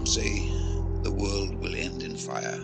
Some 0.00 0.06
say 0.06 0.48
the 1.02 1.10
world 1.10 1.60
will 1.60 1.76
end 1.76 2.02
in 2.02 2.16
fire. 2.16 2.58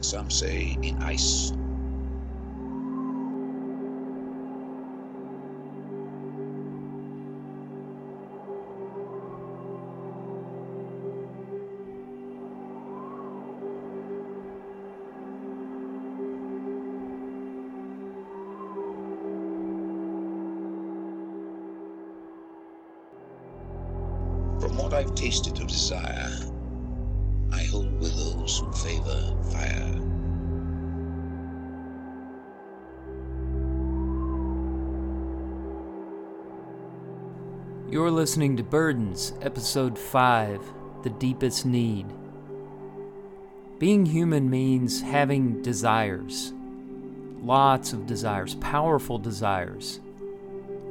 Some 0.00 0.28
say 0.28 0.76
in 0.82 1.00
ice. 1.00 1.52
Of 25.30 25.68
desire, 25.68 26.28
I 27.52 27.62
hold 27.62 28.00
with 28.00 28.16
those 28.16 28.58
who 28.58 28.72
favor 28.72 29.36
fire. 29.52 29.94
You're 37.88 38.10
listening 38.10 38.56
to 38.56 38.64
Burdens, 38.64 39.32
Episode 39.40 39.96
5 39.96 40.60
The 41.04 41.10
Deepest 41.10 41.64
Need. 41.64 42.06
Being 43.78 44.06
human 44.06 44.50
means 44.50 45.00
having 45.00 45.62
desires. 45.62 46.52
Lots 47.40 47.92
of 47.92 48.08
desires, 48.08 48.56
powerful 48.56 49.18
desires. 49.18 50.00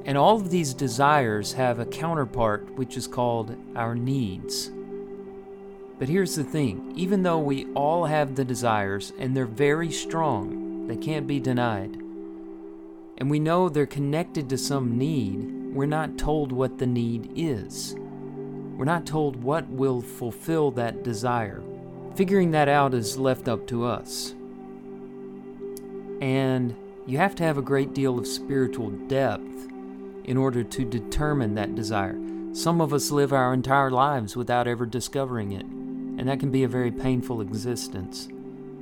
And 0.05 0.17
all 0.17 0.37
of 0.37 0.49
these 0.49 0.73
desires 0.73 1.53
have 1.53 1.79
a 1.79 1.85
counterpart 1.85 2.75
which 2.75 2.97
is 2.97 3.07
called 3.07 3.55
our 3.75 3.95
needs. 3.95 4.71
But 5.99 6.07
here's 6.07 6.35
the 6.35 6.43
thing 6.43 6.93
even 6.95 7.23
though 7.23 7.39
we 7.39 7.65
all 7.73 8.05
have 8.05 8.35
the 8.35 8.45
desires 8.45 9.11
and 9.19 9.35
they're 9.35 9.45
very 9.45 9.91
strong, 9.91 10.87
they 10.87 10.95
can't 10.95 11.27
be 11.27 11.39
denied, 11.39 11.97
and 13.19 13.29
we 13.29 13.39
know 13.39 13.67
they're 13.67 13.85
connected 13.85 14.49
to 14.49 14.57
some 14.57 14.97
need, 14.97 15.73
we're 15.73 15.85
not 15.85 16.17
told 16.17 16.51
what 16.51 16.77
the 16.77 16.87
need 16.87 17.31
is. 17.35 17.95
We're 17.97 18.85
not 18.85 19.05
told 19.05 19.43
what 19.43 19.67
will 19.67 20.01
fulfill 20.01 20.71
that 20.71 21.03
desire. 21.03 21.61
Figuring 22.15 22.51
that 22.51 22.69
out 22.69 22.93
is 22.93 23.17
left 23.17 23.49
up 23.49 23.67
to 23.67 23.85
us. 23.85 24.33
And 26.21 26.75
you 27.05 27.17
have 27.17 27.35
to 27.35 27.43
have 27.43 27.57
a 27.57 27.61
great 27.61 27.93
deal 27.93 28.17
of 28.17 28.25
spiritual 28.25 28.89
depth 28.89 29.67
in 30.29 30.37
order 30.37 30.63
to 30.63 30.85
determine 30.85 31.55
that 31.55 31.73
desire. 31.73 32.15
Some 32.53 32.81
of 32.81 32.93
us 32.93 33.09
live 33.09 33.33
our 33.33 33.51
entire 33.51 33.89
lives 33.89 34.35
without 34.35 34.67
ever 34.67 34.85
discovering 34.85 35.53
it, 35.53 35.65
and 35.65 36.29
that 36.29 36.39
can 36.39 36.51
be 36.51 36.63
a 36.63 36.67
very 36.67 36.91
painful 36.91 37.41
existence. 37.41 38.29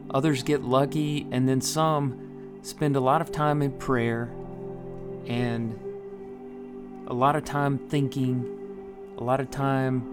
Others 0.10 0.44
get 0.44 0.66
lucky, 0.66 1.26
and 1.32 1.48
then 1.48 1.62
some 1.62 2.60
spend 2.64 2.98
a 2.98 3.00
lot 3.00 3.22
of 3.22 3.32
time 3.32 3.62
in 3.62 3.72
prayer 3.72 4.30
and 5.26 5.80
a 7.08 7.14
lot 7.14 7.38
of 7.38 7.46
time 7.46 7.78
thinking, 7.78 8.46
a 9.18 9.24
lot 9.24 9.40
of 9.40 9.50
time 9.50 10.04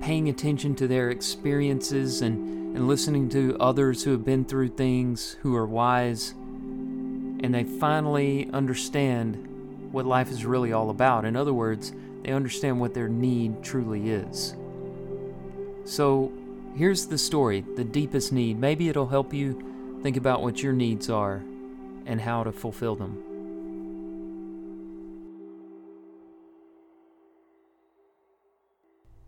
paying 0.00 0.28
attention 0.28 0.76
to 0.76 0.86
their 0.86 1.10
experiences 1.10 2.22
and, 2.22 2.76
and 2.76 2.86
listening 2.86 3.28
to 3.30 3.56
others 3.58 4.04
who 4.04 4.12
have 4.12 4.24
been 4.24 4.44
through 4.44 4.68
things, 4.68 5.38
who 5.42 5.56
are 5.56 5.66
wise, 5.66 6.34
and 7.42 7.52
they 7.52 7.64
finally 7.64 8.48
understand 8.52 9.48
what 9.92 10.06
life 10.06 10.30
is 10.30 10.44
really 10.44 10.72
all 10.72 10.90
about. 10.90 11.24
In 11.24 11.36
other 11.36 11.54
words, 11.54 11.92
they 12.22 12.32
understand 12.32 12.80
what 12.80 12.94
their 12.94 13.08
need 13.08 13.62
truly 13.62 14.10
is. 14.10 14.56
So 15.84 16.32
here's 16.74 17.06
the 17.06 17.18
story 17.18 17.60
the 17.76 17.84
deepest 17.84 18.32
need. 18.32 18.58
Maybe 18.58 18.88
it'll 18.88 19.08
help 19.08 19.32
you 19.32 20.00
think 20.02 20.16
about 20.16 20.42
what 20.42 20.62
your 20.62 20.72
needs 20.72 21.08
are 21.10 21.42
and 22.06 22.20
how 22.20 22.42
to 22.44 22.52
fulfill 22.52 22.96
them. 22.96 23.22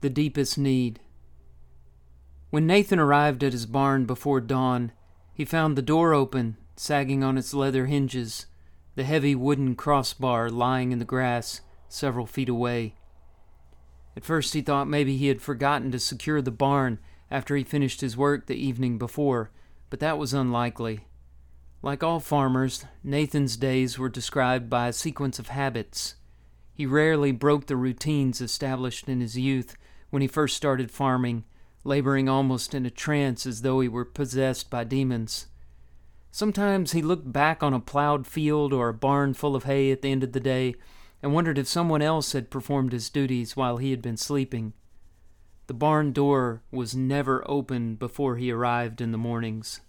The 0.01 0.11
deepest 0.11 0.59
need. 0.59 1.01
When 2.51 2.67
Nathan 2.67 2.99
arrived 2.99 3.43
at 3.43 3.53
his 3.53 3.67
barn 3.67 4.05
before 4.05 4.41
dawn, 4.41 4.93
he 5.33 5.45
found 5.45 5.77
the 5.77 5.83
door 5.83 6.13
open, 6.15 6.57
sagging 6.77 7.25
on 7.25 7.37
its 7.37 7.55
leather 7.55 7.87
hinges, 7.87 8.47
the 8.95 9.05
heavy 9.05 9.35
wooden 9.35 9.75
crossbar 9.75 10.51
lying 10.51 10.93
in 10.93 10.99
the 10.99 11.05
grass 11.05 11.61
several 11.89 12.27
feet 12.27 12.49
away. 12.49 12.95
At 14.17 14.25
first 14.25 14.55
he 14.55 14.63
thought 14.63 14.89
maybe 14.89 15.17
he 15.17 15.29
had 15.29 15.43
forgotten 15.43 15.91
to 15.93 15.99
secure 15.99 16.41
the 16.41 16.51
barn 16.51 16.99
after 17.31 17.57
he 17.57 17.65
finished 17.65 18.01
his 18.01 18.17
work 18.17 18.47
the 18.47 18.55
evening 18.55 18.99
before, 18.99 19.51
but 19.91 20.01
that 20.01 20.19
was 20.19 20.33
unlikely. 20.33 21.07
Like 21.83 22.03
all 22.03 22.21
farmers, 22.21 22.85
Nathan's 23.03 23.57
days 23.57 23.99
were 23.99 24.09
described 24.09 24.71
by 24.71 24.89
a 24.89 24.93
sequence 24.93 25.39
of 25.39 25.49
habits. 25.49 26.15
He 26.73 26.87
rarely 26.87 27.33
broke 27.33 27.67
the 27.67 27.77
routines 27.77 28.41
established 28.41 29.09
in 29.09 29.21
his 29.21 29.37
youth 29.37 29.77
when 30.11 30.23
he 30.23 30.29
first 30.29 30.57
started 30.57 30.91
farming, 30.91 31.45
laboring 31.83 32.29
almost 32.29 32.75
in 32.75 32.87
a 32.87 32.91
trance 32.91 33.47
as 33.47 33.63
though 33.63 33.81
he 33.81 33.89
were 33.89 34.05
possessed 34.05 34.71
by 34.71 34.85
demons. 34.85 35.47
Sometimes 36.35 36.91
he 36.91 37.01
looked 37.01 37.33
back 37.33 37.63
on 37.63 37.73
a 37.73 37.79
plowed 37.79 38.27
field 38.27 38.73
or 38.73 38.89
a 38.89 38.93
barn 38.93 39.35
full 39.35 39.55
of 39.55 39.63
hay 39.63 39.93
at 39.93 40.03
the 40.03 40.11
end 40.11 40.25
of 40.25 40.33
the 40.33 40.41
day 40.41 40.75
and 41.23 41.33
wondered 41.33 41.59
if 41.59 41.69
someone 41.69 42.03
else 42.03 42.33
had 42.33 42.51
performed 42.51 42.91
his 42.91 43.09
duties 43.09 43.57
while 43.57 43.77
he 43.77 43.93
had 43.93 44.03
been 44.03 44.17
sleeping. 44.17 44.73
The 45.69 45.75
barn 45.75 46.11
door 46.11 46.61
was 46.73 46.97
never 46.97 47.49
opened 47.49 48.01
before 48.01 48.35
he 48.35 48.51
arrived 48.51 49.01
in 49.01 49.13
the 49.13 49.17
mornings. 49.17 49.81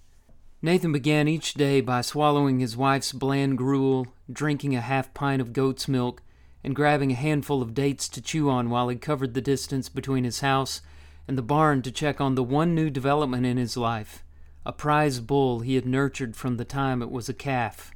Nathan 0.61 0.91
began 0.91 1.28
each 1.28 1.55
day 1.55 1.81
by 1.81 2.01
swallowing 2.01 2.59
his 2.59 2.78
wife's 2.78 3.11
bland 3.11 3.57
gruel, 3.57 4.05
drinking 4.31 4.75
a 4.75 4.81
half 4.81 5.16
pint 5.16 5.41
of 5.41 5.51
goat's 5.51 5.88
milk, 5.88 6.22
and 6.63 6.75
grabbing 6.75 7.11
a 7.11 7.16
handful 7.16 7.63
of 7.63 7.73
dates 7.73 8.07
to 8.09 8.22
chew 8.22 8.51
on 8.51 8.69
while 8.69 8.89
he 8.89 8.97
covered 8.97 9.34
the 9.34 9.41
distance 9.41 9.89
between 9.89 10.23
his 10.23 10.41
house 10.41 10.84
and 11.28 11.39
the 11.39 11.41
barn 11.41 11.81
to 11.81 11.91
check 11.91 12.22
on 12.22 12.35
the 12.35 12.44
one 12.44 12.75
new 12.75 12.91
development 12.91 13.47
in 13.47 13.57
his 13.57 13.75
life 13.75 14.23
a 14.65 14.73
prize 14.73 15.19
bull 15.19 15.59
he 15.59 15.75
had 15.75 15.85
nurtured 15.85 16.35
from 16.35 16.57
the 16.57 16.65
time 16.65 17.01
it 17.01 17.11
was 17.11 17.29
a 17.29 17.33
calf. 17.33 17.91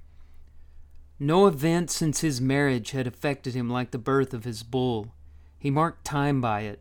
No 1.19 1.47
event 1.47 1.89
since 1.89 2.21
his 2.21 2.39
marriage 2.39 2.91
had 2.91 3.07
affected 3.07 3.53
him 3.53 3.69
like 3.69 3.91
the 3.91 3.97
birth 3.97 4.33
of 4.33 4.45
his 4.45 4.63
bull. 4.63 5.13
He 5.57 5.69
marked 5.69 6.05
time 6.05 6.39
by 6.39 6.61
it. 6.61 6.79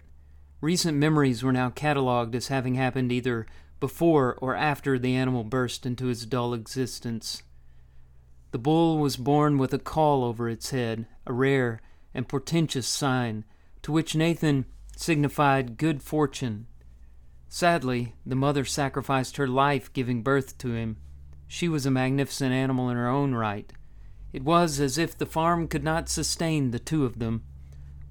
Recent 0.61 0.97
memories 0.97 1.43
were 1.43 1.53
now 1.53 1.71
catalogued 1.71 2.35
as 2.35 2.49
having 2.49 2.75
happened 2.75 3.11
either 3.11 3.47
before 3.81 4.37
or 4.41 4.55
after 4.55 4.99
the 4.99 5.15
animal 5.15 5.45
burst 5.45 5.87
into 5.87 6.07
his 6.07 6.27
dull 6.27 6.53
existence. 6.53 7.43
The 8.51 8.59
bull 8.59 8.99
was 8.99 9.17
born 9.17 9.59
with 9.59 9.75
a 9.75 9.79
caul 9.79 10.25
over 10.25 10.49
its 10.49 10.71
head, 10.71 11.07
a 11.27 11.33
rare 11.33 11.81
and 12.15 12.29
portentous 12.29 12.87
sign, 12.87 13.45
to 13.83 13.93
which 13.93 14.15
Nathan 14.15 14.65
signified 14.97 15.77
good 15.77 16.03
fortune. 16.03 16.67
Sadly, 17.49 18.15
the 18.27 18.35
mother 18.35 18.65
sacrificed 18.65 19.37
her 19.37 19.49
life 19.49 19.93
giving 19.93 20.23
birth 20.23 20.59
to 20.59 20.73
him. 20.73 20.99
She 21.47 21.69
was 21.69 21.87
a 21.87 21.91
magnificent 21.91 22.53
animal 22.53 22.91
in 22.91 22.97
her 22.97 23.09
own 23.09 23.35
right. 23.35 23.73
It 24.33 24.45
was 24.45 24.81
as 24.81 24.99
if 24.99 25.17
the 25.17 25.27
farm 25.27 25.67
could 25.67 25.83
not 25.83 26.11
sustain 26.11 26.71
the 26.71 26.79
two 26.79 27.07
of 27.07 27.19
them. 27.19 27.43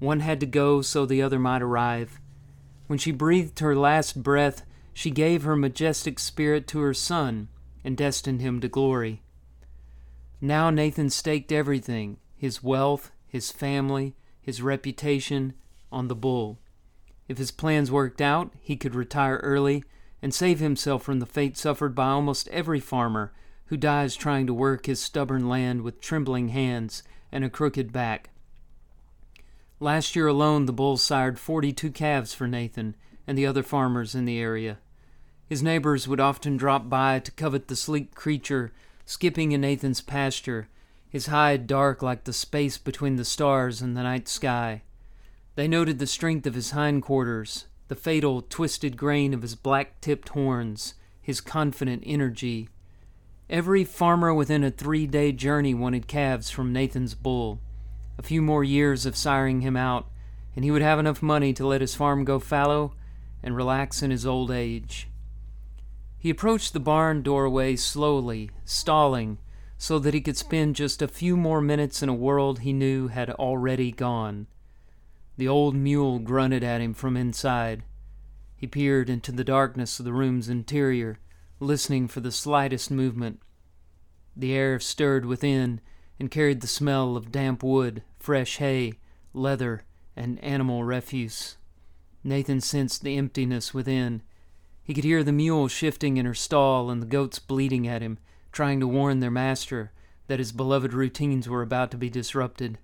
One 0.00 0.20
had 0.20 0.40
to 0.40 0.46
go 0.46 0.82
so 0.82 1.06
the 1.06 1.22
other 1.22 1.38
might 1.38 1.62
arrive. 1.62 2.20
When 2.88 2.98
she 2.98 3.12
breathed 3.12 3.60
her 3.60 3.76
last 3.76 4.22
breath, 4.22 4.64
she 4.92 5.10
gave 5.10 5.44
her 5.44 5.54
majestic 5.54 6.18
spirit 6.18 6.66
to 6.68 6.80
her 6.80 6.94
son 6.94 7.48
and 7.84 7.96
destined 7.96 8.40
him 8.40 8.60
to 8.60 8.68
glory. 8.68 9.22
Now 10.40 10.70
Nathan 10.70 11.10
staked 11.10 11.52
everything 11.52 12.18
his 12.36 12.62
wealth, 12.62 13.10
his 13.26 13.50
family, 13.50 14.14
his 14.40 14.62
reputation 14.62 15.54
on 15.90 16.08
the 16.08 16.14
bull. 16.14 16.58
If 17.28 17.38
his 17.38 17.50
plans 17.50 17.92
worked 17.92 18.20
out, 18.20 18.52
he 18.60 18.74
could 18.74 18.94
retire 18.94 19.36
early 19.42 19.84
and 20.22 20.34
save 20.34 20.58
himself 20.58 21.02
from 21.02 21.20
the 21.20 21.26
fate 21.26 21.56
suffered 21.56 21.94
by 21.94 22.08
almost 22.08 22.48
every 22.48 22.80
farmer 22.80 23.32
who 23.66 23.76
dies 23.76 24.16
trying 24.16 24.46
to 24.46 24.54
work 24.54 24.86
his 24.86 24.98
stubborn 24.98 25.48
land 25.48 25.82
with 25.82 26.00
trembling 26.00 26.48
hands 26.48 27.02
and 27.30 27.44
a 27.44 27.50
crooked 27.50 27.92
back. 27.92 28.30
Last 29.78 30.16
year 30.16 30.26
alone, 30.26 30.66
the 30.66 30.72
bulls 30.72 31.02
sired 31.02 31.38
42 31.38 31.92
calves 31.92 32.34
for 32.34 32.48
Nathan 32.48 32.96
and 33.26 33.36
the 33.36 33.46
other 33.46 33.62
farmers 33.62 34.14
in 34.14 34.24
the 34.24 34.40
area. 34.40 34.78
His 35.46 35.62
neighbors 35.62 36.08
would 36.08 36.20
often 36.20 36.56
drop 36.56 36.88
by 36.88 37.20
to 37.20 37.30
covet 37.32 37.68
the 37.68 37.76
sleek 37.76 38.14
creature 38.14 38.72
skipping 39.04 39.52
in 39.52 39.60
Nathan's 39.60 40.00
pasture, 40.00 40.68
his 41.08 41.26
hide 41.26 41.66
dark 41.66 42.02
like 42.02 42.24
the 42.24 42.32
space 42.32 42.76
between 42.76 43.16
the 43.16 43.24
stars 43.24 43.80
and 43.80 43.96
the 43.96 44.02
night 44.02 44.28
sky. 44.28 44.82
They 45.58 45.66
noted 45.66 45.98
the 45.98 46.06
strength 46.06 46.46
of 46.46 46.54
his 46.54 46.70
hindquarters, 46.70 47.66
the 47.88 47.96
fatal, 47.96 48.42
twisted 48.42 48.96
grain 48.96 49.34
of 49.34 49.42
his 49.42 49.56
black 49.56 50.00
tipped 50.00 50.28
horns, 50.28 50.94
his 51.20 51.40
confident 51.40 52.04
energy. 52.06 52.68
Every 53.50 53.82
farmer 53.82 54.32
within 54.32 54.62
a 54.62 54.70
three 54.70 55.04
day 55.08 55.32
journey 55.32 55.74
wanted 55.74 56.06
calves 56.06 56.48
from 56.48 56.72
Nathan's 56.72 57.16
bull. 57.16 57.58
A 58.18 58.22
few 58.22 58.40
more 58.40 58.62
years 58.62 59.04
of 59.04 59.16
siring 59.16 59.62
him 59.62 59.76
out, 59.76 60.06
and 60.54 60.64
he 60.64 60.70
would 60.70 60.80
have 60.80 61.00
enough 61.00 61.22
money 61.22 61.52
to 61.54 61.66
let 61.66 61.80
his 61.80 61.96
farm 61.96 62.22
go 62.22 62.38
fallow 62.38 62.94
and 63.42 63.56
relax 63.56 64.00
in 64.00 64.12
his 64.12 64.24
old 64.24 64.52
age. 64.52 65.08
He 66.20 66.30
approached 66.30 66.72
the 66.72 66.78
barn 66.78 67.22
doorway 67.22 67.74
slowly, 67.74 68.52
stalling, 68.64 69.38
so 69.76 69.98
that 69.98 70.14
he 70.14 70.20
could 70.20 70.36
spend 70.36 70.76
just 70.76 71.02
a 71.02 71.08
few 71.08 71.36
more 71.36 71.60
minutes 71.60 72.00
in 72.00 72.08
a 72.08 72.14
world 72.14 72.60
he 72.60 72.72
knew 72.72 73.08
had 73.08 73.28
already 73.30 73.90
gone. 73.90 74.46
The 75.38 75.48
old 75.48 75.76
mule 75.76 76.18
grunted 76.18 76.64
at 76.64 76.80
him 76.80 76.94
from 76.94 77.16
inside. 77.16 77.84
He 78.56 78.66
peered 78.66 79.08
into 79.08 79.30
the 79.30 79.44
darkness 79.44 80.00
of 80.00 80.04
the 80.04 80.12
room's 80.12 80.48
interior, 80.48 81.20
listening 81.60 82.08
for 82.08 82.18
the 82.18 82.32
slightest 82.32 82.90
movement. 82.90 83.40
The 84.36 84.52
air 84.52 84.80
stirred 84.80 85.24
within 85.24 85.80
and 86.18 86.28
carried 86.28 86.60
the 86.60 86.66
smell 86.66 87.16
of 87.16 87.30
damp 87.30 87.62
wood, 87.62 88.02
fresh 88.18 88.56
hay, 88.56 88.94
leather, 89.32 89.84
and 90.16 90.42
animal 90.42 90.82
refuse. 90.82 91.56
Nathan 92.24 92.60
sensed 92.60 93.04
the 93.04 93.16
emptiness 93.16 93.72
within. 93.72 94.22
He 94.82 94.92
could 94.92 95.04
hear 95.04 95.22
the 95.22 95.30
mule 95.30 95.68
shifting 95.68 96.16
in 96.16 96.26
her 96.26 96.34
stall 96.34 96.90
and 96.90 97.00
the 97.00 97.06
goats 97.06 97.38
bleating 97.38 97.86
at 97.86 98.02
him, 98.02 98.18
trying 98.50 98.80
to 98.80 98.88
warn 98.88 99.20
their 99.20 99.30
master 99.30 99.92
that 100.26 100.40
his 100.40 100.50
beloved 100.50 100.92
routines 100.92 101.48
were 101.48 101.62
about 101.62 101.92
to 101.92 101.96
be 101.96 102.10
disrupted. 102.10 102.78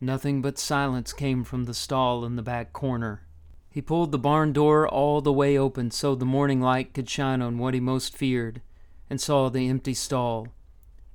Nothing 0.00 0.42
but 0.42 0.58
silence 0.58 1.12
came 1.12 1.42
from 1.42 1.64
the 1.64 1.74
stall 1.74 2.24
in 2.24 2.36
the 2.36 2.42
back 2.42 2.72
corner. 2.72 3.22
He 3.70 3.80
pulled 3.80 4.12
the 4.12 4.18
barn 4.18 4.52
door 4.52 4.86
all 4.86 5.20
the 5.20 5.32
way 5.32 5.56
open 5.58 5.90
so 5.90 6.14
the 6.14 6.24
morning 6.24 6.60
light 6.60 6.92
could 6.92 7.08
shine 7.08 7.40
on 7.40 7.58
what 7.58 7.74
he 7.74 7.80
most 7.80 8.16
feared, 8.16 8.60
and 9.08 9.20
saw 9.20 9.48
the 9.48 9.68
empty 9.68 9.94
stall. 9.94 10.48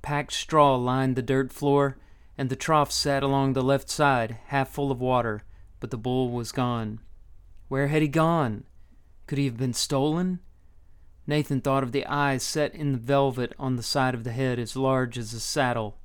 Packed 0.00 0.32
straw 0.32 0.74
lined 0.76 1.14
the 1.14 1.22
dirt 1.22 1.52
floor, 1.52 1.96
and 2.36 2.50
the 2.50 2.56
trough 2.56 2.90
sat 2.90 3.22
along 3.22 3.52
the 3.52 3.62
left 3.62 3.88
side, 3.88 4.38
half 4.46 4.70
full 4.70 4.90
of 4.90 5.00
water, 5.00 5.44
but 5.78 5.90
the 5.90 5.96
bull 5.96 6.30
was 6.30 6.50
gone. 6.50 6.98
Where 7.68 7.88
had 7.88 8.02
he 8.02 8.08
gone? 8.08 8.64
Could 9.26 9.38
he 9.38 9.44
have 9.46 9.56
been 9.56 9.74
stolen? 9.74 10.40
Nathan 11.26 11.60
thought 11.60 11.84
of 11.84 11.92
the 11.92 12.06
eyes 12.06 12.42
set 12.42 12.74
in 12.74 12.92
the 12.92 12.98
velvet 12.98 13.54
on 13.58 13.76
the 13.76 13.82
side 13.82 14.14
of 14.14 14.24
the 14.24 14.32
head 14.32 14.58
as 14.58 14.76
large 14.76 15.16
as 15.18 15.32
a 15.32 15.40
saddle. 15.40 15.98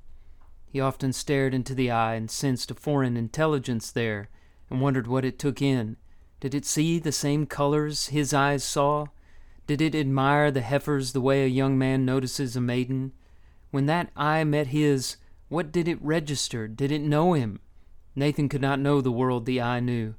He 0.70 0.80
often 0.80 1.12
stared 1.12 1.54
into 1.54 1.74
the 1.74 1.90
eye 1.90 2.14
and 2.14 2.30
sensed 2.30 2.70
a 2.70 2.74
foreign 2.74 3.16
intelligence 3.16 3.90
there, 3.90 4.28
and 4.68 4.80
wondered 4.80 5.06
what 5.06 5.24
it 5.24 5.38
took 5.38 5.62
in. 5.62 5.96
Did 6.40 6.54
it 6.54 6.66
see 6.66 6.98
the 6.98 7.12
same 7.12 7.46
colors 7.46 8.08
his 8.08 8.34
eyes 8.34 8.62
saw? 8.62 9.06
Did 9.66 9.80
it 9.80 9.94
admire 9.94 10.50
the 10.50 10.60
heifers 10.60 11.12
the 11.12 11.20
way 11.20 11.44
a 11.44 11.48
young 11.48 11.76
man 11.78 12.04
notices 12.04 12.54
a 12.54 12.60
maiden? 12.60 13.12
When 13.70 13.86
that 13.86 14.10
eye 14.16 14.44
met 14.44 14.68
his, 14.68 15.16
what 15.48 15.72
did 15.72 15.88
it 15.88 16.02
register? 16.02 16.68
Did 16.68 16.92
it 16.92 17.02
know 17.02 17.32
him? 17.32 17.60
Nathan 18.14 18.48
could 18.48 18.62
not 18.62 18.80
know 18.80 19.00
the 19.00 19.12
world 19.12 19.46
the 19.46 19.60
eye 19.60 19.80
knew, 19.80 20.14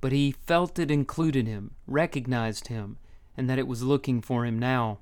but 0.00 0.12
he 0.12 0.32
felt 0.32 0.78
it 0.78 0.90
included 0.90 1.46
him, 1.46 1.72
recognized 1.86 2.68
him, 2.68 2.98
and 3.36 3.48
that 3.48 3.58
it 3.58 3.66
was 3.66 3.82
looking 3.82 4.20
for 4.20 4.44
him 4.44 4.58
now. 4.58 4.98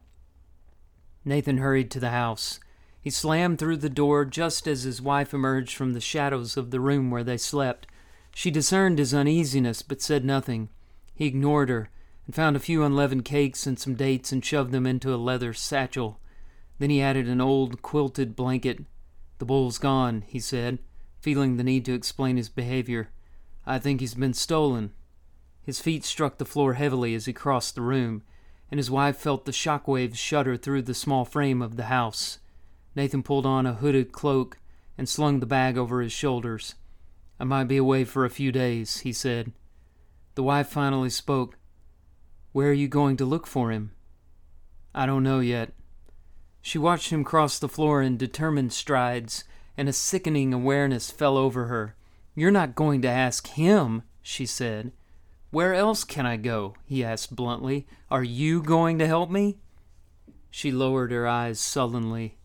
Nathan 1.24 1.58
hurried 1.58 1.90
to 1.90 2.00
the 2.00 2.10
house. 2.10 2.60
He 3.00 3.10
slammed 3.10 3.58
through 3.58 3.78
the 3.78 3.88
door 3.88 4.24
just 4.24 4.68
as 4.68 4.82
his 4.82 5.00
wife 5.00 5.32
emerged 5.32 5.74
from 5.74 5.94
the 5.94 6.00
shadows 6.00 6.56
of 6.56 6.70
the 6.70 6.80
room 6.80 7.10
where 7.10 7.24
they 7.24 7.38
slept. 7.38 7.86
She 8.34 8.50
discerned 8.50 8.98
his 8.98 9.14
uneasiness, 9.14 9.82
but 9.82 10.02
said 10.02 10.24
nothing. 10.24 10.68
He 11.14 11.26
ignored 11.26 11.70
her, 11.70 11.90
and 12.26 12.34
found 12.34 12.56
a 12.56 12.60
few 12.60 12.84
unleavened 12.84 13.24
cakes 13.24 13.66
and 13.66 13.78
some 13.78 13.94
dates 13.94 14.32
and 14.32 14.44
shoved 14.44 14.72
them 14.72 14.86
into 14.86 15.14
a 15.14 15.16
leather 15.16 15.54
satchel. 15.54 16.20
Then 16.78 16.90
he 16.90 17.00
added 17.00 17.28
an 17.28 17.40
old 17.40 17.80
quilted 17.80 18.36
blanket. 18.36 18.84
The 19.38 19.46
bull's 19.46 19.78
gone, 19.78 20.22
he 20.26 20.38
said, 20.38 20.78
feeling 21.20 21.56
the 21.56 21.64
need 21.64 21.86
to 21.86 21.94
explain 21.94 22.36
his 22.36 22.50
behavior. 22.50 23.10
I 23.66 23.78
think 23.78 24.00
he's 24.00 24.14
been 24.14 24.34
stolen. 24.34 24.92
His 25.62 25.80
feet 25.80 26.04
struck 26.04 26.36
the 26.36 26.44
floor 26.44 26.74
heavily 26.74 27.14
as 27.14 27.24
he 27.24 27.32
crossed 27.32 27.74
the 27.74 27.82
room, 27.82 28.22
and 28.70 28.78
his 28.78 28.90
wife 28.90 29.16
felt 29.16 29.46
the 29.46 29.52
shock 29.52 29.88
waves 29.88 30.18
shudder 30.18 30.56
through 30.58 30.82
the 30.82 30.94
small 30.94 31.24
frame 31.24 31.62
of 31.62 31.76
the 31.76 31.84
house. 31.84 32.39
Nathan 32.94 33.22
pulled 33.22 33.46
on 33.46 33.66
a 33.66 33.74
hooded 33.74 34.12
cloak 34.12 34.58
and 34.98 35.08
slung 35.08 35.40
the 35.40 35.46
bag 35.46 35.78
over 35.78 36.00
his 36.02 36.12
shoulders. 36.12 36.74
I 37.38 37.44
might 37.44 37.64
be 37.64 37.76
away 37.76 38.04
for 38.04 38.24
a 38.24 38.30
few 38.30 38.52
days, 38.52 38.98
he 38.98 39.12
said. 39.12 39.52
The 40.34 40.42
wife 40.42 40.68
finally 40.68 41.10
spoke. 41.10 41.56
Where 42.52 42.68
are 42.68 42.74
you 42.74 42.88
going 42.88 43.16
to 43.18 43.24
look 43.24 43.46
for 43.46 43.70
him? 43.70 43.92
I 44.94 45.06
don't 45.06 45.22
know 45.22 45.40
yet. 45.40 45.72
She 46.62 46.78
watched 46.78 47.10
him 47.10 47.24
cross 47.24 47.58
the 47.58 47.68
floor 47.68 48.02
in 48.02 48.16
determined 48.16 48.72
strides, 48.72 49.44
and 49.76 49.88
a 49.88 49.92
sickening 49.92 50.52
awareness 50.52 51.10
fell 51.10 51.36
over 51.36 51.66
her. 51.66 51.94
You're 52.34 52.50
not 52.50 52.74
going 52.74 53.02
to 53.02 53.08
ask 53.08 53.46
him, 53.48 54.02
she 54.20 54.46
said. 54.46 54.92
Where 55.50 55.74
else 55.74 56.04
can 56.04 56.26
I 56.26 56.36
go? 56.36 56.74
he 56.84 57.04
asked 57.04 57.34
bluntly. 57.34 57.86
Are 58.10 58.22
you 58.22 58.62
going 58.62 58.98
to 58.98 59.06
help 59.06 59.30
me? 59.30 59.58
She 60.50 60.70
lowered 60.70 61.12
her 61.12 61.26
eyes 61.26 61.58
sullenly. 61.58 62.36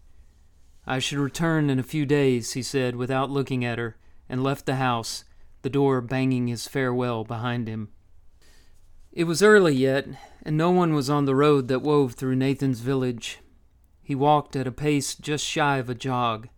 I 0.87 0.99
should 0.99 1.17
return 1.17 1.69
in 1.69 1.79
a 1.79 1.83
few 1.83 2.05
days, 2.05 2.53
he 2.53 2.61
said, 2.61 2.95
without 2.95 3.31
looking 3.31 3.65
at 3.65 3.79
her, 3.79 3.97
and 4.29 4.43
left 4.43 4.65
the 4.65 4.75
house, 4.75 5.23
the 5.61 5.69
door 5.69 6.01
banging 6.01 6.47
his 6.47 6.67
farewell 6.67 7.23
behind 7.23 7.67
him. 7.67 7.89
It 9.11 9.23
was 9.23 9.41
early 9.41 9.73
yet, 9.73 10.07
and 10.43 10.57
no 10.57 10.71
one 10.71 10.93
was 10.93 11.09
on 11.09 11.25
the 11.25 11.35
road 11.35 11.67
that 11.69 11.81
wove 11.81 12.13
through 12.13 12.35
Nathan's 12.35 12.81
village. 12.81 13.39
He 14.03 14.13
walked 14.13 14.55
at 14.55 14.67
a 14.67 14.71
pace 14.71 15.15
just 15.15 15.43
shy 15.43 15.77
of 15.77 15.89
a 15.89 15.95
jog. 15.95 16.49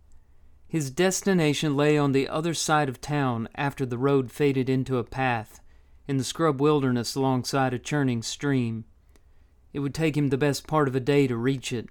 His 0.66 0.90
destination 0.90 1.76
lay 1.76 1.96
on 1.96 2.12
the 2.12 2.28
other 2.28 2.52
side 2.52 2.90
of 2.90 3.00
town 3.00 3.48
after 3.54 3.86
the 3.86 3.96
road 3.96 4.30
faded 4.30 4.68
into 4.68 4.98
a 4.98 5.04
path 5.04 5.60
in 6.08 6.16
the 6.16 6.24
scrub 6.24 6.60
wilderness 6.60 7.14
alongside 7.14 7.72
a 7.72 7.78
churning 7.78 8.22
stream. 8.22 8.84
It 9.72 9.80
would 9.80 9.94
take 9.94 10.16
him 10.16 10.28
the 10.28 10.38
best 10.38 10.66
part 10.66 10.88
of 10.88 10.96
a 10.96 11.00
day 11.00 11.26
to 11.26 11.36
reach 11.36 11.72
it. 11.72 11.88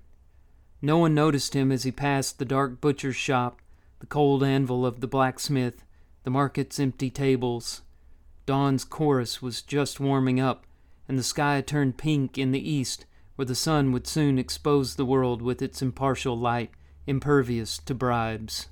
No 0.81 0.97
one 0.97 1.15
noticed 1.15 1.55
him 1.55 1.71
as 1.71 1.83
he 1.83 1.91
passed 1.91 2.37
the 2.37 2.45
dark 2.45 2.79
butcher's 2.79 3.15
shop, 3.15 3.61
the 3.99 4.05
cold 4.05 4.43
anvil 4.43 4.85
of 4.85 5.01
the 5.01 5.07
blacksmith, 5.07 5.83
the 6.23 6.29
market's 6.29 6.79
empty 6.79 7.09
tables. 7.09 7.81
Dawn's 8.45 8.85
chorus 8.85 9.41
was 9.41 9.61
just 9.61 9.99
warming 9.99 10.39
up, 10.39 10.65
and 11.07 11.17
the 11.17 11.23
sky 11.23 11.61
turned 11.61 11.97
pink 11.97 12.37
in 12.37 12.51
the 12.51 12.69
east, 12.69 13.05
where 13.35 13.45
the 13.45 13.55
sun 13.55 13.91
would 13.91 14.07
soon 14.07 14.37
expose 14.37 14.95
the 14.95 15.05
world 15.05 15.41
with 15.41 15.61
its 15.61 15.81
impartial 15.81 16.37
light, 16.37 16.71
impervious 17.05 17.77
to 17.79 17.95
bribes. 17.95 18.67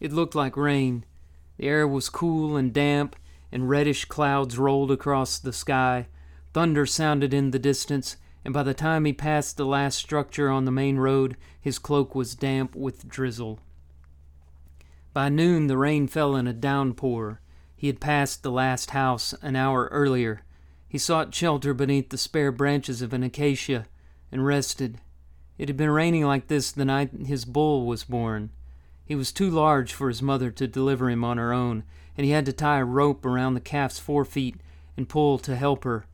It 0.00 0.12
looked 0.12 0.34
like 0.34 0.56
rain. 0.56 1.04
The 1.58 1.66
air 1.68 1.86
was 1.86 2.08
cool 2.08 2.56
and 2.56 2.72
damp, 2.72 3.14
and 3.52 3.68
reddish 3.68 4.06
clouds 4.06 4.58
rolled 4.58 4.90
across 4.90 5.38
the 5.38 5.52
sky. 5.52 6.06
Thunder 6.54 6.86
sounded 6.86 7.34
in 7.34 7.50
the 7.50 7.58
distance, 7.58 8.16
and 8.44 8.54
by 8.54 8.62
the 8.62 8.74
time 8.74 9.04
he 9.04 9.12
passed 9.12 9.56
the 9.56 9.66
last 9.66 9.98
structure 9.98 10.48
on 10.48 10.64
the 10.64 10.70
main 10.70 10.96
road, 10.96 11.36
his 11.60 11.78
cloak 11.78 12.14
was 12.14 12.34
damp 12.34 12.74
with 12.74 13.08
drizzle. 13.08 13.58
By 15.12 15.28
noon, 15.28 15.66
the 15.66 15.76
rain 15.76 16.06
fell 16.06 16.36
in 16.36 16.46
a 16.46 16.52
downpour. 16.52 17.40
He 17.76 17.88
had 17.88 18.00
passed 18.00 18.42
the 18.42 18.50
last 18.50 18.90
house 18.90 19.34
an 19.42 19.56
hour 19.56 19.88
earlier. 19.90 20.42
He 20.88 20.98
sought 20.98 21.34
shelter 21.34 21.74
beneath 21.74 22.10
the 22.10 22.18
spare 22.18 22.52
branches 22.52 23.02
of 23.02 23.12
an 23.12 23.22
acacia 23.22 23.86
and 24.30 24.46
rested. 24.46 24.98
It 25.58 25.68
had 25.68 25.76
been 25.76 25.90
raining 25.90 26.24
like 26.24 26.46
this 26.46 26.72
the 26.72 26.84
night 26.84 27.10
his 27.26 27.44
bull 27.44 27.86
was 27.86 28.04
born. 28.04 28.50
He 29.04 29.14
was 29.14 29.32
too 29.32 29.50
large 29.50 29.92
for 29.92 30.08
his 30.08 30.22
mother 30.22 30.50
to 30.52 30.68
deliver 30.68 31.10
him 31.10 31.24
on 31.24 31.36
her 31.36 31.52
own, 31.52 31.82
and 32.16 32.24
he 32.24 32.30
had 32.30 32.46
to 32.46 32.52
tie 32.52 32.78
a 32.78 32.84
rope 32.84 33.26
around 33.26 33.54
the 33.54 33.60
calf's 33.60 33.98
forefeet 33.98 34.56
and 34.96 35.08
pull 35.08 35.38
to 35.38 35.56
help 35.56 35.84
her. 35.84 36.06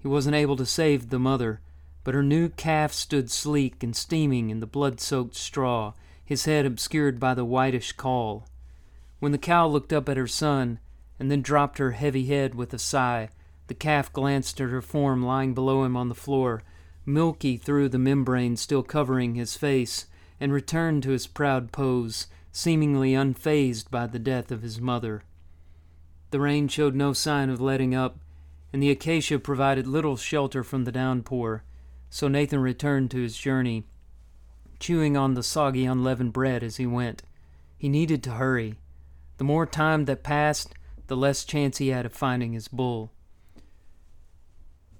He 0.00 0.08
wasn't 0.08 0.36
able 0.36 0.56
to 0.56 0.66
save 0.66 1.10
the 1.10 1.18
mother, 1.18 1.60
but 2.04 2.14
her 2.14 2.22
new 2.22 2.48
calf 2.48 2.92
stood 2.92 3.30
sleek 3.30 3.82
and 3.82 3.94
steaming 3.94 4.50
in 4.50 4.60
the 4.60 4.66
blood 4.66 5.00
soaked 5.00 5.34
straw, 5.34 5.92
his 6.24 6.46
head 6.46 6.64
obscured 6.64 7.20
by 7.20 7.34
the 7.34 7.44
whitish 7.44 7.92
caul. 7.92 8.46
When 9.18 9.32
the 9.32 9.38
cow 9.38 9.66
looked 9.66 9.92
up 9.92 10.08
at 10.08 10.16
her 10.16 10.26
son, 10.26 10.78
and 11.18 11.30
then 11.30 11.42
dropped 11.42 11.76
her 11.76 11.90
heavy 11.90 12.24
head 12.26 12.54
with 12.54 12.72
a 12.72 12.78
sigh, 12.78 13.28
the 13.66 13.74
calf 13.74 14.10
glanced 14.12 14.60
at 14.60 14.70
her 14.70 14.80
form 14.80 15.22
lying 15.22 15.52
below 15.52 15.84
him 15.84 15.96
on 15.96 16.08
the 16.08 16.14
floor, 16.14 16.62
milky 17.04 17.58
through 17.58 17.90
the 17.90 17.98
membrane 17.98 18.56
still 18.56 18.82
covering 18.82 19.34
his 19.34 19.56
face, 19.56 20.06
and 20.40 20.52
returned 20.52 21.02
to 21.02 21.10
his 21.10 21.26
proud 21.26 21.72
pose, 21.72 22.26
seemingly 22.52 23.12
unfazed 23.12 23.90
by 23.90 24.06
the 24.06 24.18
death 24.18 24.50
of 24.50 24.62
his 24.62 24.80
mother. 24.80 25.22
The 26.30 26.40
rain 26.40 26.68
showed 26.68 26.94
no 26.94 27.12
sign 27.12 27.50
of 27.50 27.60
letting 27.60 27.94
up, 27.94 28.18
and 28.72 28.82
the 28.82 28.90
acacia 28.90 29.38
provided 29.38 29.86
little 29.86 30.16
shelter 30.16 30.62
from 30.62 30.84
the 30.84 30.92
downpour, 30.92 31.64
so 32.08 32.28
Nathan 32.28 32.60
returned 32.60 33.10
to 33.10 33.22
his 33.22 33.36
journey, 33.36 33.84
chewing 34.78 35.16
on 35.16 35.34
the 35.34 35.42
soggy, 35.42 35.84
unleavened 35.84 36.32
bread 36.32 36.62
as 36.62 36.76
he 36.76 36.86
went. 36.86 37.22
He 37.76 37.88
needed 37.88 38.22
to 38.24 38.32
hurry. 38.32 38.76
The 39.38 39.44
more 39.44 39.66
time 39.66 40.04
that 40.04 40.22
passed, 40.22 40.74
the 41.06 41.16
less 41.16 41.44
chance 41.44 41.78
he 41.78 41.88
had 41.88 42.06
of 42.06 42.12
finding 42.12 42.52
his 42.52 42.68
bull. 42.68 43.10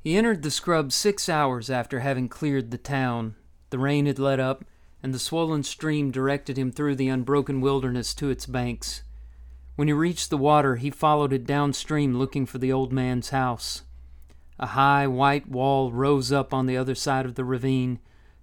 He 0.02 0.16
entered 0.16 0.42
the 0.42 0.50
scrub 0.50 0.92
six 0.92 1.28
hours 1.28 1.68
after 1.68 2.00
having 2.00 2.28
cleared 2.28 2.70
the 2.70 2.78
town. 2.78 3.34
The 3.68 3.78
rain 3.78 4.06
had 4.06 4.18
let 4.18 4.40
up, 4.40 4.64
and 5.02 5.12
the 5.14 5.18
swollen 5.18 5.62
stream 5.62 6.10
directed 6.10 6.58
him 6.58 6.72
through 6.72 6.96
the 6.96 7.08
unbroken 7.08 7.60
wilderness 7.60 8.14
to 8.14 8.30
its 8.30 8.46
banks. 8.46 9.02
When 9.80 9.88
he 9.88 9.94
reached 9.94 10.28
the 10.28 10.36
water, 10.36 10.76
he 10.76 10.90
followed 10.90 11.32
it 11.32 11.46
downstream 11.46 12.18
looking 12.18 12.44
for 12.44 12.58
the 12.58 12.70
old 12.70 12.92
man's 12.92 13.30
house. 13.30 13.84
A 14.58 14.66
high 14.66 15.06
white 15.06 15.48
wall 15.48 15.90
rose 15.90 16.30
up 16.30 16.52
on 16.52 16.66
the 16.66 16.76
other 16.76 16.94
side 16.94 17.24
of 17.24 17.34
the 17.34 17.46
ravine, 17.46 17.98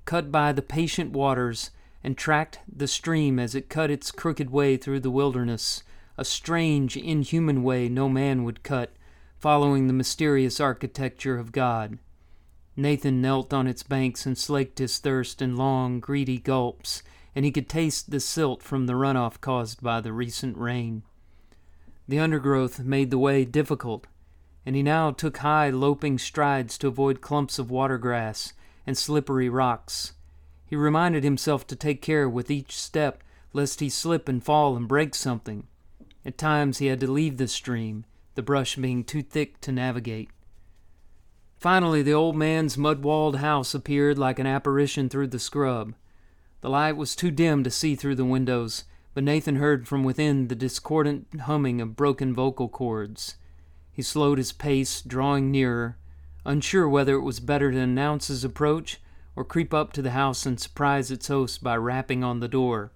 cut 0.06 0.32
by 0.32 0.51
the 0.51 0.63
patient 0.63 1.12
waters, 1.12 1.70
and 2.03 2.17
tracked 2.17 2.58
the 2.67 2.88
stream 2.88 3.38
as 3.38 3.53
it 3.53 3.70
cut 3.70 3.91
its 3.91 4.10
crooked 4.10 4.50
way 4.50 4.77
through 4.77 5.01
the 5.01 5.12
wilderness, 5.12 5.84
a 6.17 6.25
strange, 6.25 6.98
inhuman 6.98 7.62
way 7.62 7.88
no 7.88 8.10
man 8.10 8.44
would 8.44 8.63
cut, 8.63 8.94
following 9.38 9.86
the 9.86 9.94
mysterious 9.94 10.60
architecture 10.60 11.38
of 11.38 11.51
God. 11.51 12.00
Nathan 12.75 13.22
knelt 13.22 13.53
on 13.53 13.67
its 13.67 13.84
banks 13.84 14.25
and 14.25 14.39
slaked 14.39 14.79
his 14.79 14.98
thirst 14.98 15.44
in 15.44 15.56
long, 15.56 16.00
greedy 16.00 16.39
gulps, 16.39 17.03
and 17.36 17.46
he 17.46 17.51
could 17.51 17.70
taste 17.70 18.10
the 18.10 18.20
silt 18.20 18.63
from 18.63 18.88
the 18.88 18.96
runoff 18.96 19.39
caused 19.39 19.84
by 19.84 20.01
the 20.01 20.12
recent 20.12 20.58
rain. 20.58 21.03
The 22.08 22.20
undergrowth 22.20 22.80
made 22.80 23.12
the 23.12 23.18
way 23.18 23.44
difficult, 23.44 24.08
and 24.66 24.76
he 24.76 24.84
now 24.84 25.12
took 25.12 25.38
high, 25.38 25.70
loping 25.70 26.18
strides 26.18 26.78
to 26.78 26.88
avoid 26.88 27.22
clumps 27.22 27.60
of 27.60 27.70
water 27.70 27.98
grass 27.98 28.54
and 28.86 28.98
slippery 28.98 29.50
rocks. 29.50 30.14
He 30.66 30.76
reminded 30.76 31.24
himself 31.24 31.68
to 31.68 31.76
take 31.76 32.02
care 32.02 32.30
with 32.30 32.52
each 32.52 32.78
step 32.78 33.24
lest 33.54 33.80
he 33.80 33.90
slip 33.90 34.30
and 34.30 34.44
fall 34.44 34.76
and 34.76 34.88
break 34.88 35.16
something. 35.16 35.68
At 36.26 36.38
times 36.38 36.78
he 36.78 36.88
had 36.88 37.00
to 37.00 37.12
leave 37.12 37.38
the 37.38 37.48
stream, 37.48 38.06
the 38.36 38.44
brush 38.44 38.76
being 38.76 39.04
too 39.04 39.22
thick 39.24 39.60
to 39.62 39.72
navigate. 39.72 40.30
Finally, 41.58 42.04
the 42.04 42.14
old 42.14 42.36
man's 42.36 42.78
mud 42.78 43.04
walled 43.04 43.38
house 43.38 43.74
appeared 43.74 44.18
like 44.18 44.38
an 44.38 44.46
apparition 44.46 45.10
through 45.10 45.28
the 45.28 45.40
scrub. 45.40 45.96
The 46.62 46.70
light 46.70 46.98
was 46.98 47.16
too 47.16 47.32
dim 47.32 47.64
to 47.64 47.72
see 47.72 47.96
through 47.96 48.16
the 48.16 48.26
windows, 48.26 48.84
but 49.18 49.24
Nathan 49.24 49.56
heard 49.56 49.88
from 49.88 50.04
within 50.04 50.48
the 50.48 50.54
discordant 50.54 51.40
humming 51.40 51.82
of 51.82 51.96
broken 51.96 52.36
vocal 52.36 52.70
cords. 52.70 53.38
He 53.92 54.04
slowed 54.04 54.38
his 54.38 54.52
pace, 54.52 55.02
drawing 55.02 55.50
nearer, 55.50 55.98
unsure 56.46 56.88
whether 56.88 57.16
it 57.16 57.24
was 57.24 57.40
better 57.40 57.72
to 57.72 57.80
announce 57.80 58.28
his 58.28 58.44
approach 58.44 59.02
or 59.36 59.44
creep 59.44 59.74
up 59.74 59.92
to 59.94 60.04
the 60.04 60.12
house 60.12 60.46
and 60.46 60.60
surprise 60.60 61.10
its 61.10 61.30
host 61.30 61.64
by 61.64 61.76
rapping 61.78 62.24
on 62.24 62.42
the 62.42 62.48
door. 62.48 62.92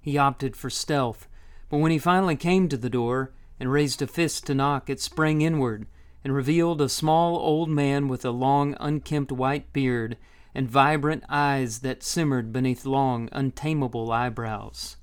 He 0.00 0.16
opted 0.16 0.54
for 0.54 0.70
stealth, 0.70 1.26
but 1.68 1.78
when 1.78 1.90
he 1.90 1.98
finally 1.98 2.36
came 2.36 2.68
to 2.68 2.76
the 2.76 2.88
door 2.88 3.32
and 3.58 3.72
raised 3.72 4.02
a 4.02 4.06
fist 4.06 4.46
to 4.46 4.54
knock, 4.54 4.88
it 4.88 5.00
sprang 5.00 5.42
inward 5.42 5.84
and 6.22 6.32
revealed 6.32 6.80
a 6.80 6.88
small 6.88 7.38
old 7.38 7.68
man 7.68 8.06
with 8.06 8.24
a 8.24 8.30
long, 8.30 8.76
unkempt 8.78 9.32
white 9.32 9.72
beard 9.72 10.16
and 10.54 10.70
vibrant 10.70 11.24
eyes 11.28 11.80
that 11.80 12.02
simmered 12.02 12.52
beneath 12.52 12.84
long, 12.84 13.28
untamable 13.32 14.12
eyebrows. 14.12 14.96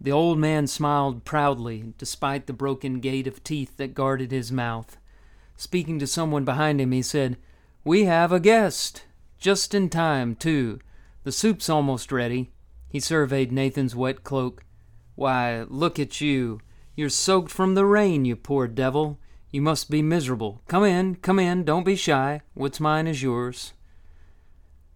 The 0.00 0.12
old 0.12 0.38
man 0.38 0.66
smiled 0.66 1.24
proudly, 1.24 1.94
despite 1.98 2.46
the 2.46 2.52
broken 2.52 3.00
gate 3.00 3.26
of 3.26 3.44
teeth 3.44 3.76
that 3.76 3.94
guarded 3.94 4.32
his 4.32 4.52
mouth. 4.52 4.96
Speaking 5.56 5.98
to 5.98 6.06
someone 6.06 6.44
behind 6.44 6.80
him, 6.80 6.92
he 6.92 7.02
said, 7.02 7.36
We 7.84 8.04
have 8.04 8.32
a 8.32 8.40
guest. 8.40 9.04
Just 9.38 9.74
in 9.74 9.88
time, 9.88 10.34
too. 10.34 10.78
The 11.22 11.32
soup's 11.32 11.70
almost 11.70 12.12
ready. 12.12 12.50
He 12.88 13.00
surveyed 13.00 13.52
Nathan's 13.52 13.96
wet 13.96 14.24
cloak. 14.24 14.64
Why, 15.14 15.64
look 15.68 15.98
at 15.98 16.20
you. 16.20 16.60
You're 16.96 17.08
soaked 17.08 17.50
from 17.50 17.74
the 17.74 17.86
rain, 17.86 18.24
you 18.24 18.36
poor 18.36 18.68
devil. 18.68 19.18
You 19.50 19.62
must 19.62 19.90
be 19.90 20.02
miserable. 20.02 20.62
Come 20.68 20.84
in, 20.84 21.16
come 21.16 21.38
in, 21.38 21.64
don't 21.64 21.84
be 21.84 21.96
shy. 21.96 22.40
What's 22.54 22.80
mine 22.80 23.06
is 23.06 23.22
yours. 23.22 23.72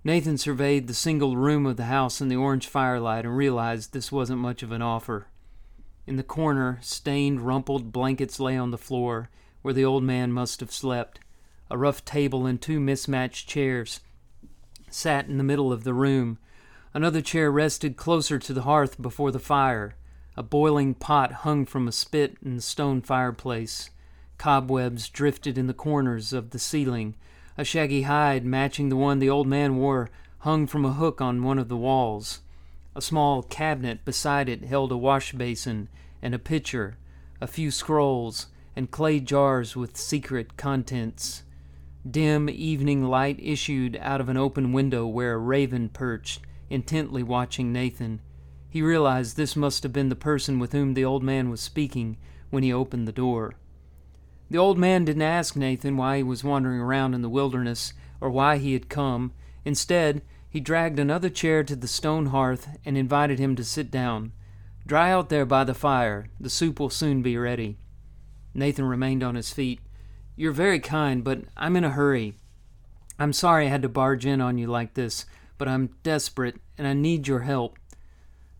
Nathan 0.08 0.38
surveyed 0.38 0.86
the 0.86 0.94
single 0.94 1.36
room 1.36 1.66
of 1.66 1.76
the 1.76 1.84
house 1.84 2.22
in 2.22 2.28
the 2.28 2.36
orange 2.36 2.66
firelight 2.66 3.26
and 3.26 3.36
realized 3.36 3.92
this 3.92 4.10
wasn't 4.10 4.40
much 4.40 4.62
of 4.62 4.72
an 4.72 4.80
offer. 4.80 5.26
In 6.06 6.16
the 6.16 6.22
corner, 6.22 6.78
stained, 6.80 7.42
rumpled 7.42 7.92
blankets 7.92 8.40
lay 8.40 8.56
on 8.56 8.70
the 8.70 8.78
floor, 8.78 9.28
where 9.60 9.74
the 9.74 9.84
old 9.84 10.02
man 10.02 10.32
must 10.32 10.60
have 10.60 10.72
slept. 10.72 11.20
A 11.70 11.76
rough 11.76 12.06
table 12.06 12.46
and 12.46 12.58
two 12.58 12.80
mismatched 12.80 13.50
chairs 13.50 14.00
sat 14.88 15.26
in 15.28 15.36
the 15.36 15.44
middle 15.44 15.74
of 15.74 15.84
the 15.84 15.92
room. 15.92 16.38
Another 16.94 17.20
chair 17.20 17.52
rested 17.52 17.98
closer 17.98 18.38
to 18.38 18.54
the 18.54 18.62
hearth 18.62 19.02
before 19.02 19.30
the 19.30 19.38
fire. 19.38 19.94
A 20.38 20.42
boiling 20.42 20.94
pot 20.94 21.32
hung 21.44 21.66
from 21.66 21.86
a 21.86 21.92
spit 21.92 22.38
in 22.42 22.56
the 22.56 22.62
stone 22.62 23.02
fireplace. 23.02 23.90
Cobwebs 24.38 25.10
drifted 25.10 25.58
in 25.58 25.66
the 25.66 25.74
corners 25.74 26.32
of 26.32 26.48
the 26.48 26.58
ceiling, 26.58 27.14
a 27.58 27.64
shaggy 27.64 28.02
hide 28.02 28.44
matching 28.44 28.88
the 28.88 28.96
one 28.96 29.18
the 29.18 29.28
old 29.28 29.48
man 29.48 29.76
wore 29.76 30.08
hung 30.38 30.64
from 30.64 30.84
a 30.84 30.92
hook 30.92 31.20
on 31.20 31.42
one 31.42 31.58
of 31.58 31.68
the 31.68 31.76
walls. 31.76 32.40
A 32.94 33.02
small 33.02 33.42
cabinet 33.42 34.04
beside 34.04 34.48
it 34.48 34.64
held 34.64 34.92
a 34.92 34.96
wash 34.96 35.32
basin 35.32 35.88
and 36.22 36.36
a 36.36 36.38
pitcher, 36.38 36.96
a 37.40 37.48
few 37.48 37.72
scrolls, 37.72 38.46
and 38.76 38.92
clay 38.92 39.18
jars 39.18 39.74
with 39.74 39.96
secret 39.96 40.56
contents. 40.56 41.42
Dim 42.08 42.48
evening 42.48 43.02
light 43.02 43.40
issued 43.42 43.98
out 44.00 44.20
of 44.20 44.28
an 44.28 44.36
open 44.36 44.72
window 44.72 45.04
where 45.04 45.34
a 45.34 45.38
raven 45.38 45.88
perched, 45.88 46.42
intently 46.70 47.24
watching 47.24 47.72
Nathan. 47.72 48.20
He 48.70 48.82
realized 48.82 49.36
this 49.36 49.56
must 49.56 49.82
have 49.82 49.92
been 49.92 50.10
the 50.10 50.14
person 50.14 50.60
with 50.60 50.70
whom 50.70 50.94
the 50.94 51.04
old 51.04 51.24
man 51.24 51.50
was 51.50 51.60
speaking 51.60 52.18
when 52.50 52.62
he 52.62 52.72
opened 52.72 53.08
the 53.08 53.12
door. 53.12 53.54
The 54.50 54.58
old 54.58 54.78
man 54.78 55.04
didn't 55.04 55.22
ask 55.22 55.56
Nathan 55.56 55.96
why 55.96 56.18
he 56.18 56.22
was 56.22 56.42
wandering 56.42 56.80
around 56.80 57.14
in 57.14 57.22
the 57.22 57.28
wilderness 57.28 57.92
or 58.20 58.30
why 58.30 58.56
he 58.56 58.72
had 58.72 58.88
come. 58.88 59.32
Instead, 59.64 60.22
he 60.48 60.60
dragged 60.60 60.98
another 60.98 61.28
chair 61.28 61.62
to 61.64 61.76
the 61.76 61.86
stone 61.86 62.26
hearth 62.26 62.68
and 62.84 62.96
invited 62.96 63.38
him 63.38 63.54
to 63.56 63.64
sit 63.64 63.90
down. 63.90 64.32
Dry 64.86 65.12
out 65.12 65.28
there 65.28 65.44
by 65.44 65.64
the 65.64 65.74
fire. 65.74 66.30
The 66.40 66.48
soup 66.48 66.80
will 66.80 66.88
soon 66.88 67.20
be 67.20 67.36
ready. 67.36 67.76
Nathan 68.54 68.86
remained 68.86 69.22
on 69.22 69.34
his 69.34 69.52
feet. 69.52 69.80
You're 70.34 70.52
very 70.52 70.80
kind, 70.80 71.22
but 71.22 71.42
I'm 71.56 71.76
in 71.76 71.84
a 71.84 71.90
hurry. 71.90 72.34
I'm 73.18 73.34
sorry 73.34 73.66
I 73.66 73.70
had 73.70 73.82
to 73.82 73.88
barge 73.88 74.24
in 74.24 74.40
on 74.40 74.56
you 74.56 74.66
like 74.66 74.94
this, 74.94 75.26
but 75.58 75.68
I'm 75.68 75.96
desperate 76.02 76.56
and 76.78 76.86
I 76.86 76.94
need 76.94 77.28
your 77.28 77.40
help. 77.40 77.78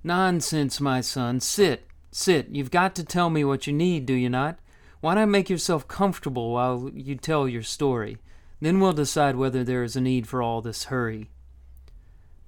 Nonsense, 0.04 0.80
my 0.80 1.00
son. 1.00 1.40
Sit, 1.40 1.86
sit. 2.10 2.48
You've 2.50 2.70
got 2.70 2.94
to 2.96 3.04
tell 3.04 3.30
me 3.30 3.44
what 3.44 3.66
you 3.66 3.72
need, 3.72 4.04
do 4.04 4.14
you 4.14 4.28
not? 4.28 4.58
Why 5.00 5.14
not 5.14 5.28
make 5.28 5.48
yourself 5.48 5.86
comfortable 5.86 6.52
while 6.52 6.90
you 6.92 7.16
tell 7.16 7.48
your 7.48 7.62
story? 7.62 8.18
Then 8.60 8.80
we'll 8.80 8.92
decide 8.92 9.36
whether 9.36 9.62
there 9.62 9.84
is 9.84 9.94
a 9.94 10.00
need 10.00 10.26
for 10.26 10.42
all 10.42 10.60
this 10.60 10.84
hurry. 10.84 11.30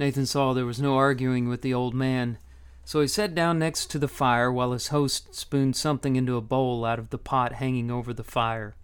Nathan 0.00 0.26
saw 0.26 0.52
there 0.52 0.66
was 0.66 0.80
no 0.80 0.96
arguing 0.96 1.48
with 1.48 1.62
the 1.62 1.74
old 1.74 1.94
man, 1.94 2.38
so 2.84 3.00
he 3.00 3.06
sat 3.06 3.34
down 3.34 3.58
next 3.58 3.90
to 3.90 3.98
the 3.98 4.08
fire 4.08 4.50
while 4.50 4.72
his 4.72 4.88
host 4.88 5.34
spooned 5.34 5.76
something 5.76 6.16
into 6.16 6.36
a 6.36 6.40
bowl 6.40 6.84
out 6.84 6.98
of 6.98 7.10
the 7.10 7.18
pot 7.18 7.52
hanging 7.52 7.90
over 7.90 8.12
the 8.12 8.24
fire. 8.24 8.74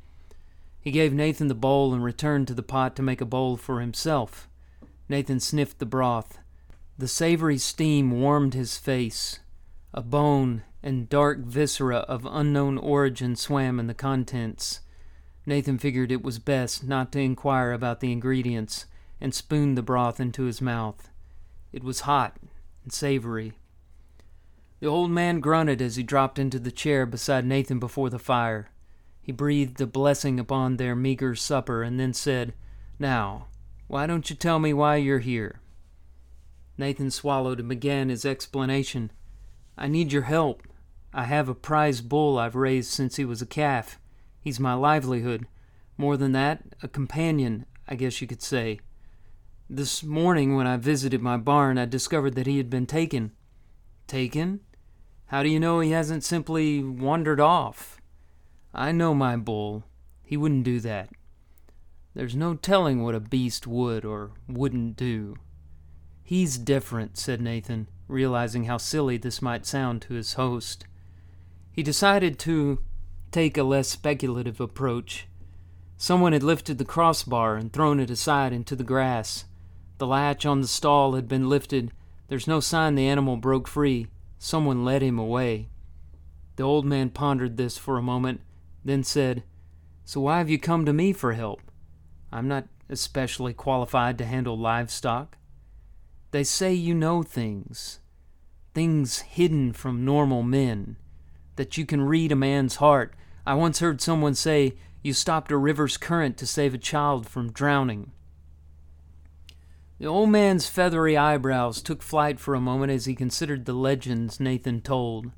He 0.79 0.93
gave 0.93 1.13
Nathan 1.13 1.49
the 1.49 1.55
bowl 1.55 1.93
and 1.93 2.05
returned 2.05 2.47
to 2.47 2.55
the 2.55 2.63
pot 2.63 2.95
to 2.95 3.03
make 3.03 3.21
a 3.21 3.25
bowl 3.25 3.57
for 3.57 3.81
himself. 3.81 4.49
Nathan 5.09 5.41
sniffed 5.41 5.81
the 5.81 5.87
broth. 5.87 6.39
The 6.97 7.09
savory 7.09 7.59
steam 7.59 8.13
warmed 8.13 8.55
his 8.55 8.79
face. 8.79 9.41
A 9.93 10.03
bone 10.03 10.63
and 10.87 11.09
dark 11.09 11.41
viscera 11.41 11.97
of 11.97 12.25
unknown 12.31 12.79
origin 12.79 13.35
swam 13.35 13.81
in 13.81 13.89
the 13.89 13.93
contents. 13.93 14.83
Nathan 15.45 15.79
figured 15.79 16.13
it 16.13 16.23
was 16.23 16.39
best 16.39 16.85
not 16.85 17.11
to 17.11 17.19
inquire 17.19 17.73
about 17.73 17.99
the 17.99 18.13
ingredients 18.13 18.87
and 19.21 19.35
spooned 19.35 19.77
the 19.77 19.83
broth 19.83 20.21
into 20.21 20.45
his 20.45 20.61
mouth. 20.61 21.11
It 21.73 21.83
was 21.83 22.03
hot 22.03 22.37
and 22.85 22.93
savory. 22.93 23.55
The 24.79 24.87
old 24.87 25.11
man 25.11 25.41
grunted 25.41 25.83
as 25.83 25.97
he 25.97 26.05
dropped 26.05 26.39
into 26.39 26.61
the 26.61 26.71
chair 26.71 27.05
beside 27.05 27.45
Nathan 27.45 27.81
before 27.81 28.09
the 28.09 28.21
fire. 28.21 28.71
He 29.21 29.33
breathed 29.33 29.81
a 29.81 29.89
blessing 29.89 30.39
upon 30.39 30.77
their 30.77 30.95
meager 30.95 31.35
supper 31.35 31.83
and 31.83 31.99
then 31.99 32.13
said, 32.13 32.55
Now, 33.01 33.49
why 33.89 34.07
don't 34.07 34.31
you 34.31 34.37
tell 34.37 34.61
me 34.61 34.73
why 34.73 34.97
you're 34.97 35.19
here? 35.19 35.59
Nathan 36.79 37.11
swallowed 37.11 37.59
and 37.59 37.69
began 37.69 38.09
his 38.09 38.25
explanation. 38.25 39.11
I 39.77 39.89
need 39.89 40.13
your 40.13 40.23
help. 40.23 40.63
I 41.17 41.25
have 41.25 41.49
a 41.49 41.55
prize 41.55 42.03
bull 42.03 42.39
I've 42.39 42.55
raised 42.55 42.91
since 42.91 43.17
he 43.17 43.25
was 43.25 43.41
a 43.41 43.47
calf. 43.47 43.99
He's 44.39 44.61
my 44.61 44.75
livelihood. 44.75 45.47
More 45.97 46.19
than 46.19 46.33
that, 46.33 46.63
a 46.83 46.89
companion, 46.89 47.65
I 47.89 47.95
guess 47.95 48.21
you 48.21 48.27
could 48.27 48.43
say. 48.43 48.81
This 49.71 50.03
morning, 50.03 50.57
when 50.57 50.67
I 50.67 50.77
visited 50.77 51.23
my 51.23 51.39
barn, 51.39 51.79
I 51.79 51.87
discovered 51.87 52.35
that 52.35 52.47
he 52.47 52.59
had 52.59 52.69
been 52.69 52.85
taken. 52.85 53.33
Taken? 54.07 54.61
How 55.29 55.43
do 55.43 55.49
you 55.49 55.59
know 55.59 55.81
he 55.81 55.93
hasn't 55.93 56.23
simply 56.23 56.83
wandered 56.83 57.41
off? 57.41 57.99
I 58.75 58.93
know 58.93 59.15
my 59.15 59.37
bull. 59.37 59.85
He 60.23 60.37
wouldn't 60.37 60.65
do 60.65 60.81
that. 60.81 61.09
There's 62.15 62.37
no 62.37 62.57
telling 62.57 63.03
what 63.03 63.15
a 63.15 63.21
beast 63.21 63.67
would 63.67 64.05
or 64.05 64.33
wouldn't 64.47 64.99
do. 64.99 65.37
He's 66.23 66.59
different, 66.59 67.17
said 67.17 67.41
Nathan, 67.41 67.89
realizing 68.07 68.65
how 68.65 68.77
silly 68.77 69.17
this 69.17 69.41
might 69.41 69.65
sound 69.65 70.03
to 70.03 70.13
his 70.13 70.35
host. 70.35 70.85
He 71.77 71.83
decided 71.83 72.39
to 72.39 72.79
take 73.31 73.59
a 73.59 73.63
less 73.63 73.87
speculative 73.87 74.61
approach. 74.61 75.29
Someone 75.99 76.33
had 76.33 76.43
lifted 76.43 76.79
the 76.79 76.87
crossbar 76.87 77.57
and 77.57 77.71
thrown 77.71 78.01
it 78.01 78.09
aside 78.09 78.55
into 78.55 78.75
the 78.75 78.83
grass. 78.83 79.45
The 79.99 80.07
latch 80.07 80.47
on 80.47 80.63
the 80.63 80.69
stall 80.69 81.17
had 81.17 81.29
been 81.29 81.51
lifted. 81.51 81.93
There's 82.29 82.47
no 82.47 82.61
sign 82.61 82.95
the 82.95 83.07
animal 83.07 83.37
broke 83.37 83.69
free. 83.69 84.07
Someone 84.39 84.87
led 84.87 85.03
him 85.03 85.19
away. 85.19 85.69
The 86.57 86.63
old 86.63 86.87
man 86.87 87.11
pondered 87.11 87.59
this 87.59 87.77
for 87.77 87.99
a 87.99 88.03
moment, 88.03 88.41
then 88.83 89.05
said, 89.05 89.43
So 90.07 90.23
why 90.23 90.39
have 90.39 90.49
you 90.49 90.59
come 90.59 90.87
to 90.87 90.95
me 90.95 91.13
for 91.13 91.35
help? 91.35 91.61
I'm 92.33 92.49
not 92.49 92.69
especially 92.89 93.53
qualified 93.53 94.17
to 94.17 94.25
handle 94.25 94.59
livestock. 94.59 95.37
They 96.31 96.43
say 96.43 96.73
you 96.73 96.95
know 96.95 97.23
things, 97.23 98.01
things 98.73 99.19
hidden 99.21 99.75
from 99.75 100.07
normal 100.07 100.43
men, 100.43 100.97
that 101.57 101.77
you 101.77 101.85
can 101.85 102.03
read 102.03 102.33
a 102.33 102.37
man's 102.37 102.77
heart. 102.77 103.15
I 103.47 103.55
once 103.55 103.81
heard 103.81 104.01
someone 104.01 104.35
say 104.35 104.77
you 105.03 105.13
stopped 105.13 105.51
a 105.51 105.57
river's 105.57 105.97
current 105.97 106.37
to 106.39 106.47
save 106.47 106.75
a 106.75 106.79
child 106.79 107.29
from 107.29 107.53
drowning. 107.53 108.13
The 109.99 110.07
old 110.07 110.29
man's 110.29 110.69
feathery 110.69 111.17
eyebrows 111.17 111.81
took 111.81 112.03
flight 112.03 112.39
for 112.39 112.55
a 112.55 112.61
moment 112.61 112.93
as 112.93 113.07
he 113.07 113.15
considered 113.15 113.65
the 113.65 113.73
legends 113.73 114.39
Nathan 114.39 114.83
told. 114.83 115.33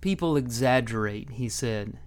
People 0.00 0.36
exaggerate, 0.36 1.30
he 1.30 1.48
said. 1.48 1.98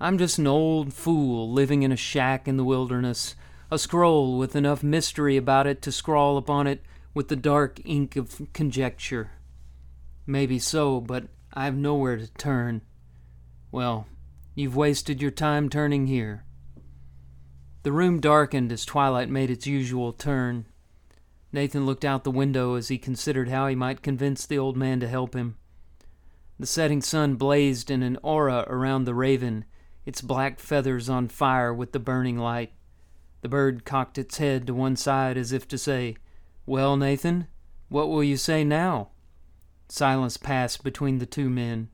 I'm 0.00 0.16
just 0.16 0.38
an 0.38 0.46
old 0.46 0.94
fool 0.94 1.50
living 1.52 1.82
in 1.82 1.92
a 1.92 1.96
shack 1.96 2.48
in 2.48 2.56
the 2.56 2.64
wilderness, 2.64 3.36
a 3.70 3.78
scroll 3.78 4.38
with 4.38 4.56
enough 4.56 4.82
mystery 4.82 5.36
about 5.36 5.66
it 5.66 5.82
to 5.82 5.92
scrawl 5.92 6.36
upon 6.36 6.66
it 6.66 6.82
with 7.14 7.28
the 7.28 7.36
dark 7.36 7.80
ink 7.84 8.16
of 8.16 8.40
conjecture. 8.52 9.32
Maybe 10.26 10.58
so, 10.58 11.00
but 11.00 11.24
I've 11.54 11.76
nowhere 11.76 12.16
to 12.16 12.28
turn. 12.34 12.82
Well, 13.70 14.06
you've 14.54 14.76
wasted 14.76 15.20
your 15.20 15.30
time 15.30 15.68
turning 15.68 16.06
here. 16.06 16.44
The 17.82 17.92
room 17.92 18.20
darkened 18.20 18.72
as 18.72 18.84
twilight 18.84 19.28
made 19.28 19.50
its 19.50 19.66
usual 19.66 20.12
turn. 20.12 20.66
Nathan 21.52 21.84
looked 21.84 22.04
out 22.04 22.24
the 22.24 22.30
window 22.30 22.74
as 22.74 22.88
he 22.88 22.96
considered 22.96 23.48
how 23.48 23.66
he 23.66 23.74
might 23.74 24.02
convince 24.02 24.46
the 24.46 24.58
old 24.58 24.76
man 24.76 25.00
to 25.00 25.08
help 25.08 25.34
him. 25.34 25.56
The 26.58 26.66
setting 26.66 27.02
sun 27.02 27.34
blazed 27.34 27.90
in 27.90 28.02
an 28.02 28.18
aura 28.22 28.64
around 28.68 29.04
the 29.04 29.14
raven, 29.14 29.64
its 30.06 30.22
black 30.22 30.58
feathers 30.58 31.10
on 31.10 31.28
fire 31.28 31.74
with 31.74 31.92
the 31.92 31.98
burning 31.98 32.38
light. 32.38 32.72
The 33.42 33.48
bird 33.48 33.84
cocked 33.84 34.16
its 34.16 34.38
head 34.38 34.66
to 34.68 34.74
one 34.74 34.96
side 34.96 35.36
as 35.36 35.52
if 35.52 35.68
to 35.68 35.76
say, 35.76 36.16
Well, 36.64 36.96
Nathan, 36.96 37.48
what 37.88 38.08
will 38.08 38.24
you 38.24 38.36
say 38.36 38.64
now? 38.64 39.11
Silence 39.92 40.38
passed 40.38 40.82
between 40.82 41.18
the 41.18 41.26
two 41.26 41.50
men. 41.50 41.90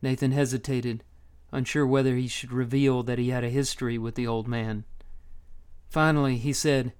Nathan 0.00 0.30
hesitated, 0.30 1.02
unsure 1.50 1.84
whether 1.84 2.14
he 2.14 2.28
should 2.28 2.52
reveal 2.52 3.02
that 3.02 3.18
he 3.18 3.30
had 3.30 3.42
a 3.42 3.50
history 3.50 3.98
with 3.98 4.14
the 4.14 4.28
old 4.28 4.46
man. 4.46 4.84
Finally, 5.88 6.36
he 6.36 6.52
said, 6.52 6.92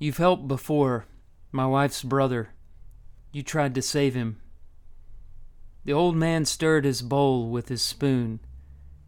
You've 0.00 0.16
helped 0.16 0.48
before, 0.48 1.06
my 1.52 1.66
wife's 1.66 2.02
brother. 2.02 2.50
You 3.30 3.44
tried 3.44 3.76
to 3.76 3.80
save 3.80 4.12
him. 4.12 4.40
The 5.84 5.92
old 5.92 6.16
man 6.16 6.46
stirred 6.46 6.84
his 6.84 7.00
bowl 7.00 7.48
with 7.48 7.68
his 7.68 7.80
spoon. 7.80 8.40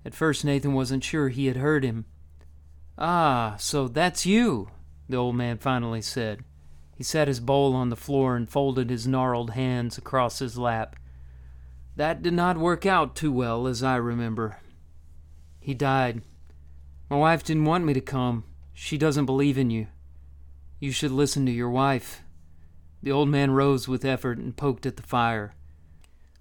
At 0.04 0.14
first, 0.14 0.45
Nathan 0.45 0.75
wasn't 0.75 1.02
sure 1.02 1.28
he 1.28 1.47
had 1.47 1.57
heard 1.57 1.83
him. 1.83 2.04
Ah, 2.97 3.57
so 3.59 3.88
that's 3.88 4.26
you, 4.26 4.71
the 5.09 5.16
old 5.16 5.35
man 5.35 5.58
finally 5.58 6.02
said. 6.02 6.45
He 6.95 7.02
set 7.02 7.28
his 7.28 7.41
bowl 7.41 7.75
on 7.75 7.89
the 7.89 7.97
floor 7.97 8.37
and 8.37 8.49
folded 8.49 8.91
his 8.91 9.07
gnarled 9.07 9.50
hands 9.50 9.99
across 9.99 10.39
his 10.39 10.59
lap. 10.59 10.97
That 11.97 12.23
did 12.23 12.33
not 12.33 12.57
work 12.57 12.87
out 12.87 13.15
too 13.15 13.33
well, 13.33 13.67
as 13.67 13.83
I 13.83 13.97
remember. 13.97 14.59
He 15.61 15.75
died. 15.75 16.23
My 17.11 17.17
wife 17.17 17.45
didn't 17.45 17.67
want 17.67 17.85
me 17.85 17.93
to 17.93 18.00
come. 18.00 18.45
She 18.73 18.97
doesn't 18.97 19.26
believe 19.26 19.59
in 19.59 19.71
you. 19.71 19.89
You 20.81 20.93
should 20.93 21.11
listen 21.11 21.47
to 21.47 21.52
your 21.52 21.71
wife. 21.71 22.23
The 23.02 23.13
old 23.13 23.28
man 23.28 23.50
rose 23.50 23.87
with 23.87 24.05
effort 24.05 24.39
and 24.39 24.57
poked 24.57 24.87
at 24.87 24.97
the 24.97 25.02
fire. 25.02 25.55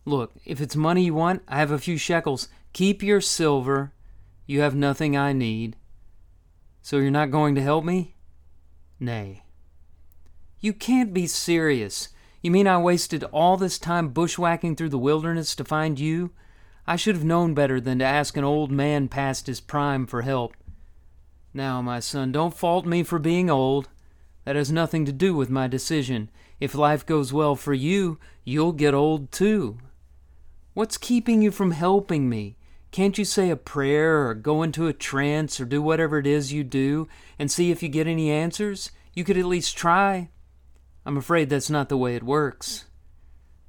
Look, 0.06 0.34
if 0.46 0.62
it's 0.62 0.76
money 0.76 1.06
you 1.06 1.14
want, 1.14 1.44
I 1.48 1.58
have 1.58 1.72
a 1.72 1.78
few 1.78 1.98
shekels. 1.98 2.48
Keep 2.74 3.04
your 3.04 3.22
silver. 3.22 3.94
You 4.46 4.62
have 4.62 4.76
nothing 4.76 5.16
I 5.16 5.34
need. 5.34 5.76
So 6.82 6.98
you're 6.98 7.12
not 7.12 7.32
going 7.32 7.56
to 7.56 7.62
help 7.62 7.84
me? 7.84 8.16
Nay. 9.00 9.44
You 10.62 10.74
can't 10.74 11.12
be 11.12 11.26
serious. 11.26 12.10
You 12.44 12.52
mean 12.52 12.68
I 12.68 12.78
wasted 12.78 13.24
all 13.26 13.58
this 13.58 13.80
time 13.80 14.10
bushwhacking 14.10 14.76
through 14.76 14.90
the 14.90 15.00
wilderness 15.00 15.56
to 15.56 15.66
find 15.66 16.00
you? 16.00 16.32
I 16.86 16.98
should 16.98 17.16
have 17.16 17.26
known 17.26 17.56
better 17.56 17.82
than 17.82 17.98
to 17.98 18.06
ask 18.06 18.38
an 18.38 18.44
old 18.44 18.70
man 18.70 19.08
past 19.08 19.48
his 19.48 19.60
prime 19.60 20.06
for 20.06 20.22
help. 20.22 20.56
Now, 21.52 21.82
my 21.82 22.00
son, 22.00 22.32
don't 22.32 22.56
fault 22.56 22.86
me 22.86 23.02
for 23.02 23.18
being 23.18 23.50
old. 23.50 23.90
That 24.46 24.56
has 24.56 24.72
nothing 24.72 25.04
to 25.06 25.12
do 25.12 25.36
with 25.36 25.50
my 25.50 25.68
decision. 25.68 26.30
If 26.60 26.76
life 26.76 27.08
goes 27.08 27.34
well 27.34 27.56
for 27.56 27.74
you, 27.74 28.20
you'll 28.44 28.72
get 28.72 28.94
old 28.94 29.32
too. 29.32 29.80
What's 30.76 30.98
keeping 30.98 31.42
you 31.42 31.50
from 31.50 31.72
helping 31.72 32.30
me? 32.30 32.56
Can't 32.92 33.18
you 33.18 33.26
say 33.26 33.50
a 33.50 33.56
prayer 33.56 34.28
or 34.28 34.36
go 34.36 34.62
into 34.62 34.86
a 34.86 34.94
trance 34.94 35.60
or 35.60 35.66
do 35.66 35.82
whatever 35.82 36.20
it 36.20 36.28
is 36.28 36.54
you 36.54 36.64
do 36.64 37.08
and 37.40 37.50
see 37.50 37.72
if 37.72 37.82
you 37.82 37.90
get 37.90 38.06
any 38.06 38.30
answers? 38.30 38.92
You 39.16 39.24
could 39.24 39.38
at 39.38 39.46
least 39.46 39.76
try. 39.76 40.30
I'm 41.06 41.18
afraid 41.18 41.50
that's 41.50 41.70
not 41.70 41.90
the 41.90 41.98
way 41.98 42.16
it 42.16 42.24
works. 42.24 42.86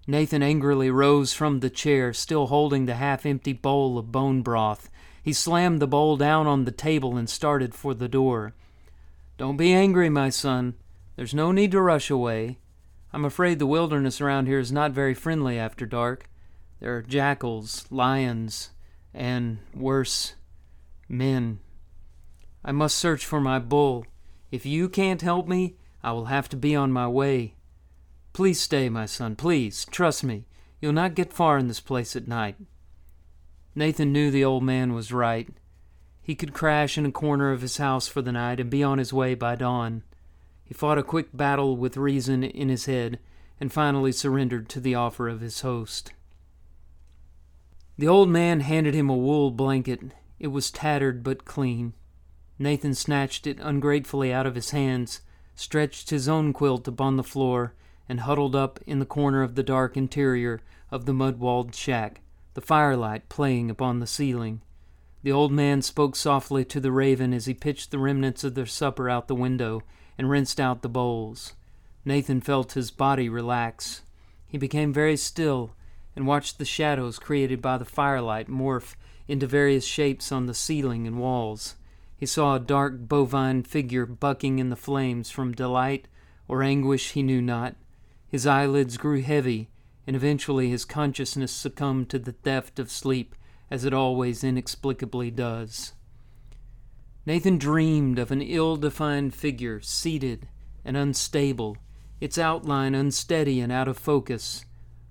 Nathan 0.07 0.43
angrily 0.43 0.91
rose 0.91 1.33
from 1.33 1.61
the 1.61 1.71
chair, 1.71 2.13
still 2.13 2.49
holding 2.49 2.87
the 2.87 2.97
half 2.97 3.25
empty 3.25 3.53
bowl 3.53 3.99
of 3.99 4.13
bone 4.13 4.43
broth. 4.43 4.91
He 5.23 5.33
slammed 5.33 5.81
the 5.81 5.87
bowl 5.87 6.17
down 6.17 6.47
on 6.47 6.65
the 6.65 6.73
table 6.73 7.17
and 7.17 7.31
started 7.31 7.75
for 7.75 7.95
the 7.95 8.09
door. 8.09 8.55
Don't 9.39 9.57
be 9.57 9.73
angry, 9.73 10.11
my 10.11 10.29
son. 10.29 10.75
There's 11.17 11.35
no 11.35 11.53
need 11.53 11.71
to 11.71 11.81
rush 11.81 12.11
away. 12.11 12.59
I'm 13.13 13.25
afraid 13.25 13.59
the 13.59 13.67
wilderness 13.67 14.21
around 14.21 14.47
here 14.47 14.59
is 14.59 14.73
not 14.73 14.93
very 14.93 15.15
friendly 15.15 15.59
after 15.59 15.87
dark. 15.87 16.29
There 16.81 16.97
are 16.97 17.03
jackals, 17.03 17.87
lions, 17.91 18.71
and, 19.15 19.59
worse, 19.75 20.35
men. 21.09 21.61
I 22.65 22.73
must 22.73 22.97
search 22.97 23.25
for 23.25 23.41
my 23.41 23.59
bull. 23.59 24.05
If 24.51 24.67
you 24.67 24.89
can't 24.89 25.23
help 25.23 25.47
me, 25.47 25.77
I 26.03 26.13
will 26.13 26.27
have 26.27 26.49
to 26.51 26.57
be 26.57 26.75
on 26.75 26.93
my 26.93 27.07
way. 27.09 27.55
Please 28.33 28.61
stay, 28.61 28.89
my 28.89 29.07
son, 29.07 29.37
please. 29.37 29.85
Trust 29.91 30.25
me. 30.25 30.47
You'll 30.81 30.93
not 30.93 31.15
get 31.15 31.33
far 31.33 31.59
in 31.59 31.69
this 31.69 31.81
place 31.81 32.17
at 32.17 32.27
night. 32.27 32.57
Nathan 33.75 34.13
knew 34.13 34.31
the 34.31 34.45
old 34.45 34.65
man 34.65 34.95
was 34.95 35.13
right. 35.13 35.49
He 36.21 36.35
could 36.35 36.53
crash 36.53 36.99
in 36.99 37.07
a 37.07 37.13
corner 37.13 37.53
of 37.53 37.63
his 37.63 37.77
house 37.79 38.09
for 38.09 38.23
the 38.23 38.33
night 38.33 38.61
and 38.61 38.71
be 38.71 38.83
on 38.83 38.99
his 38.99 39.13
way 39.13 39.35
by 39.35 39.55
dawn. 39.55 40.03
He 40.65 40.75
fought 40.75 40.99
a 40.99 41.03
quick 41.03 41.29
battle 41.37 41.77
with 41.77 41.97
reason 41.97 42.43
in 42.43 42.69
his 42.69 42.87
head 42.87 43.19
and 43.61 43.73
finally 43.73 44.13
surrendered 44.13 44.69
to 44.71 44.81
the 44.81 44.95
offer 44.95 45.29
of 45.29 45.41
his 45.41 45.61
host. 45.61 46.13
The 47.99 48.09
old 48.09 48.29
man 48.29 48.61
handed 48.61 48.95
him 48.95 49.09
a 49.09 49.17
wool 49.17 49.51
blanket. 49.51 50.01
It 50.41 50.49
was 50.49 50.71
tattered 50.71 51.23
but 51.23 51.45
clean. 51.45 51.93
Nathan 52.59 52.95
snatched 52.95 53.47
it 53.47 53.59
ungratefully 53.61 54.33
out 54.33 54.47
of 54.47 54.55
his 54.55 54.71
hands, 54.71 55.21
stretched 55.55 56.11
his 56.11 56.29
own 56.29 56.53
quilt 56.53 56.89
upon 56.89 57.17
the 57.17 57.23
floor, 57.23 57.75
and 58.09 58.21
huddled 58.21 58.57
up 58.57 58.79
in 58.87 58.99
the 58.99 59.07
corner 59.07 59.43
of 59.43 59.55
the 59.55 59.63
dark 59.63 59.97
interior 59.97 60.61
of 60.91 61.07
the 61.07 61.13
mud 61.13 61.39
walled 61.39 61.75
shack, 61.75 62.21
the 62.55 62.61
firelight 62.61 63.29
playing 63.29 63.71
upon 63.71 64.01
the 64.01 64.07
ceiling. 64.07 64.61
The 65.23 65.33
old 65.33 65.53
man 65.53 65.83
spoke 65.83 66.17
softly 66.17 66.65
to 66.67 66.81
the 66.81 66.93
raven 66.93 67.33
as 67.33 67.47
he 67.47 67.55
pitched 67.55 67.91
the 67.91 67.99
remnants 67.99 68.45
of 68.45 68.55
their 68.55 68.67
supper 68.67 69.09
out 69.09 69.29
the 69.29 69.35
window 69.35 69.83
and 70.19 70.29
rinsed 70.29 70.59
out 70.59 70.83
the 70.83 70.89
bowls. 70.89 71.55
Nathan 72.05 72.41
felt 72.41 72.73
his 72.73 72.91
body 72.91 73.29
relax. 73.29 74.03
He 74.47 74.59
became 74.59 74.93
very 74.93 75.17
still 75.17 75.73
and 76.17 76.27
watched 76.27 76.59
the 76.59 76.65
shadows 76.65 77.19
created 77.19 77.63
by 77.63 77.79
the 77.79 77.85
firelight 77.85 78.49
morph 78.49 78.95
into 79.29 79.47
various 79.47 79.85
shapes 79.85 80.33
on 80.33 80.47
the 80.47 80.55
ceiling 80.55 81.07
and 81.07 81.19
walls. 81.19 81.77
He 82.23 82.27
saw 82.27 82.55
a 82.55 82.61
dark 82.61 83.09
bovine 83.09 83.65
figure 83.65 84.07
bucking 84.07 84.61
in 84.61 84.69
the 84.69 84.77
flames 84.77 85.29
from 85.29 85.55
delight 85.55 86.07
or 86.47 86.63
anguish 86.63 87.11
he 87.11 87.23
knew 87.25 87.43
not. 87.43 87.75
His 88.29 88.47
eyelids 88.47 88.97
grew 88.97 89.21
heavy, 89.21 89.71
and 90.07 90.15
eventually 90.15 90.71
his 90.71 90.85
consciousness 90.85 91.51
succumbed 91.51 92.11
to 92.11 92.21
the 92.21 92.31
theft 92.31 92.79
of 92.79 92.93
sleep, 92.93 93.35
as 93.73 93.85
it 93.85 93.93
always 93.93 94.45
inexplicably 94.45 95.33
does. 95.33 95.95
Nathan 97.27 97.59
dreamed 97.59 98.21
of 98.21 98.31
an 98.31 98.41
ill 98.41 98.77
defined 98.77 99.35
figure, 99.35 99.81
seated 99.81 100.47
and 100.85 100.97
unstable, 100.97 101.77
its 102.21 102.39
outline 102.39 102.95
unsteady 102.95 103.59
and 103.59 103.73
out 103.73 103.89
of 103.89 103.99
focus. 103.99 104.65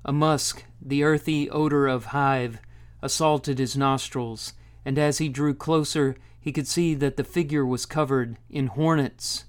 A 0.05 0.13
musk, 0.13 0.63
the 0.81 1.03
earthy 1.03 1.49
odor 1.49 1.87
of 1.87 2.05
hive, 2.05 2.59
assaulted 3.01 3.59
his 3.59 3.75
nostrils, 3.75 4.53
and 4.85 4.97
as 4.97 5.17
he 5.17 5.27
drew 5.27 5.53
closer, 5.53 6.15
he 6.41 6.51
could 6.51 6.67
see 6.67 6.93
that 6.95 7.15
the 7.15 7.23
figure 7.23 7.65
was 7.65 7.85
covered 7.85 8.37
in 8.49 8.67
hornets. 8.67 9.45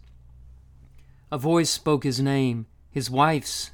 A 1.33 1.38
voice 1.38 1.70
spoke 1.70 2.05
his 2.05 2.20
name, 2.20 2.66
his 2.90 3.11
wife's. 3.11 3.70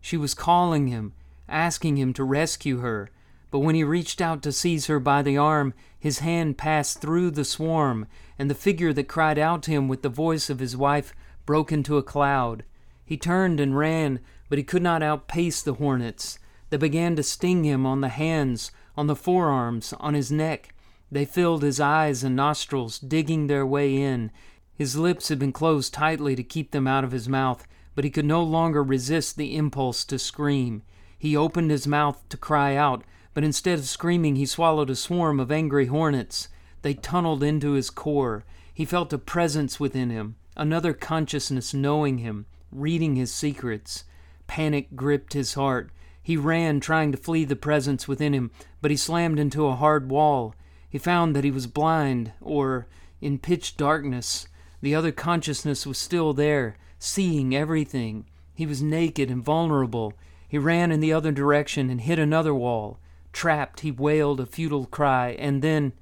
She 0.00 0.16
was 0.16 0.32
calling 0.32 0.86
him, 0.86 1.12
asking 1.48 1.98
him 1.98 2.12
to 2.14 2.24
rescue 2.24 2.78
her, 2.78 3.10
but 3.50 3.58
when 3.58 3.74
he 3.74 3.82
reached 3.82 4.20
out 4.20 4.42
to 4.42 4.52
seize 4.52 4.86
her 4.86 5.00
by 5.00 5.22
the 5.22 5.36
arm, 5.36 5.74
his 5.98 6.20
hand 6.20 6.56
passed 6.56 7.00
through 7.00 7.32
the 7.32 7.44
swarm, 7.44 8.06
and 8.38 8.48
the 8.48 8.54
figure 8.54 8.92
that 8.92 9.08
cried 9.08 9.38
out 9.38 9.64
to 9.64 9.72
him 9.72 9.88
with 9.88 10.02
the 10.02 10.08
voice 10.08 10.48
of 10.48 10.60
his 10.60 10.76
wife 10.76 11.12
broke 11.44 11.72
into 11.72 11.98
a 11.98 12.02
cloud. 12.02 12.62
He 13.04 13.16
turned 13.16 13.58
and 13.58 13.76
ran, 13.76 14.20
but 14.48 14.58
he 14.58 14.64
could 14.64 14.82
not 14.82 15.02
outpace 15.02 15.62
the 15.62 15.74
hornets. 15.74 16.38
They 16.70 16.76
began 16.76 17.16
to 17.16 17.24
sting 17.24 17.64
him 17.64 17.84
on 17.84 18.00
the 18.00 18.08
hands, 18.08 18.70
on 18.96 19.08
the 19.08 19.16
forearms, 19.16 19.92
on 19.94 20.14
his 20.14 20.30
neck. 20.30 20.72
They 21.12 21.24
filled 21.24 21.62
his 21.62 21.80
eyes 21.80 22.22
and 22.22 22.36
nostrils, 22.36 22.98
digging 22.98 23.46
their 23.46 23.66
way 23.66 23.96
in. 23.96 24.30
His 24.74 24.96
lips 24.96 25.28
had 25.28 25.38
been 25.38 25.52
closed 25.52 25.92
tightly 25.92 26.36
to 26.36 26.42
keep 26.42 26.70
them 26.70 26.86
out 26.86 27.04
of 27.04 27.12
his 27.12 27.28
mouth, 27.28 27.66
but 27.94 28.04
he 28.04 28.10
could 28.10 28.24
no 28.24 28.42
longer 28.42 28.82
resist 28.82 29.36
the 29.36 29.56
impulse 29.56 30.04
to 30.04 30.18
scream. 30.18 30.82
He 31.18 31.36
opened 31.36 31.70
his 31.70 31.86
mouth 31.86 32.26
to 32.28 32.36
cry 32.36 32.76
out, 32.76 33.04
but 33.34 33.44
instead 33.44 33.78
of 33.78 33.84
screaming, 33.86 34.36
he 34.36 34.46
swallowed 34.46 34.88
a 34.88 34.96
swarm 34.96 35.38
of 35.38 35.52
angry 35.52 35.86
hornets. 35.86 36.48
They 36.82 36.94
tunneled 36.94 37.42
into 37.42 37.72
his 37.72 37.90
core. 37.90 38.44
He 38.72 38.84
felt 38.84 39.12
a 39.12 39.18
presence 39.18 39.78
within 39.78 40.10
him, 40.10 40.36
another 40.56 40.94
consciousness 40.94 41.74
knowing 41.74 42.18
him, 42.18 42.46
reading 42.72 43.16
his 43.16 43.34
secrets. 43.34 44.04
Panic 44.46 44.96
gripped 44.96 45.34
his 45.34 45.54
heart. 45.54 45.90
He 46.22 46.36
ran, 46.36 46.80
trying 46.80 47.12
to 47.12 47.18
flee 47.18 47.44
the 47.44 47.56
presence 47.56 48.08
within 48.08 48.32
him, 48.32 48.50
but 48.80 48.90
he 48.90 48.96
slammed 48.96 49.38
into 49.38 49.66
a 49.66 49.76
hard 49.76 50.08
wall. 50.10 50.54
He 50.90 50.98
found 50.98 51.34
that 51.34 51.44
he 51.44 51.52
was 51.52 51.68
blind, 51.68 52.32
or 52.40 52.88
in 53.20 53.38
pitch 53.38 53.76
darkness. 53.76 54.48
The 54.82 54.94
other 54.94 55.12
consciousness 55.12 55.86
was 55.86 55.96
still 55.96 56.32
there, 56.32 56.76
seeing 56.98 57.54
everything. 57.54 58.26
He 58.54 58.66
was 58.66 58.82
naked 58.82 59.30
and 59.30 59.42
vulnerable. 59.42 60.12
He 60.48 60.58
ran 60.58 60.90
in 60.90 61.00
the 61.00 61.12
other 61.12 61.30
direction 61.30 61.88
and 61.88 62.00
hit 62.00 62.18
another 62.18 62.52
wall. 62.52 62.98
Trapped, 63.32 63.80
he 63.80 63.92
wailed 63.92 64.40
a 64.40 64.46
futile 64.46 64.86
cry, 64.86 65.30
and 65.38 65.62
then. 65.62 65.92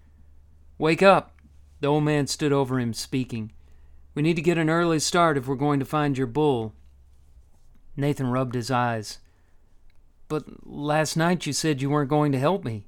Wake 0.78 1.02
up! 1.02 1.36
The 1.80 1.88
old 1.88 2.04
man 2.04 2.26
stood 2.26 2.52
over 2.52 2.80
him, 2.80 2.94
speaking. 2.94 3.52
We 4.14 4.22
need 4.22 4.34
to 4.34 4.42
get 4.42 4.58
an 4.58 4.70
early 4.70 4.98
start 4.98 5.36
if 5.36 5.46
we're 5.46 5.54
going 5.54 5.78
to 5.80 5.84
find 5.84 6.16
your 6.16 6.26
bull. 6.26 6.74
Nathan 7.96 8.28
rubbed 8.28 8.54
his 8.54 8.70
eyes. 8.70 9.18
But 10.28 10.66
last 10.66 11.16
night 11.16 11.46
you 11.46 11.52
said 11.52 11.80
you 11.80 11.90
weren't 11.90 12.10
going 12.10 12.32
to 12.32 12.38
help 12.38 12.64
me. 12.64 12.87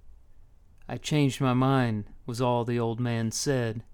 I 0.91 0.97
changed 0.97 1.41
my 1.41 1.55
mind, 1.55 2.07
was 2.27 2.41
all 2.41 2.65
the 2.65 2.81
old 2.81 2.99
man 2.99 3.31
said. 3.31 3.85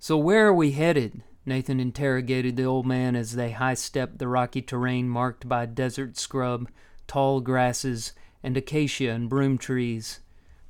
So 0.00 0.16
where 0.18 0.48
are 0.48 0.52
we 0.52 0.72
headed? 0.72 1.22
Nathan 1.46 1.78
interrogated 1.78 2.56
the 2.56 2.64
old 2.64 2.86
man 2.86 3.14
as 3.14 3.36
they 3.36 3.52
high 3.52 3.74
stepped 3.74 4.18
the 4.18 4.26
rocky 4.26 4.60
terrain 4.62 5.08
marked 5.08 5.48
by 5.48 5.66
desert 5.66 6.18
scrub, 6.18 6.68
tall 7.06 7.40
grasses, 7.40 8.14
and 8.42 8.56
acacia 8.56 9.10
and 9.10 9.28
broom 9.28 9.56
trees. 9.56 10.18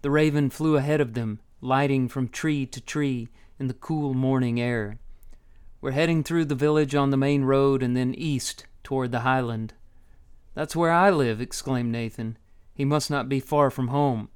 The 0.03 0.11
raven 0.11 0.51
flew 0.51 0.77
ahead 0.77 1.01
of 1.01 1.15
them, 1.15 1.41
lighting 1.63 2.07
from 2.09 2.29
tree 2.29 2.67
to 2.67 2.79
tree 2.79 3.31
in 3.59 3.69
the 3.69 3.73
cool 3.73 4.13
morning 4.13 4.61
air. 4.61 4.99
We're 5.81 5.93
heading 5.93 6.23
through 6.23 6.45
the 6.45 6.55
village 6.55 6.95
on 6.95 7.09
the 7.09 7.17
main 7.17 7.45
road 7.45 7.83
and 7.83 7.97
then 7.97 8.15
east 8.15 8.67
toward 8.83 9.13
the 9.13 9.21
highland. 9.21 9.73
That's 10.53 10.77
where 10.77 10.93
I 10.93 11.09
live, 11.09 11.41
exclaimed 11.41 11.91
Nathan. 11.91 12.37
He 12.75 12.85
must 12.85 13.11
not 13.11 13.31
be 13.31 13.41
far 13.41 13.71
from 13.71 13.89
home. 13.89 14.29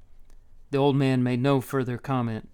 The 0.71 0.77
old 0.77 0.95
man 0.95 1.23
made 1.23 1.41
no 1.41 1.61
further 1.61 1.97
comment. 1.97 2.49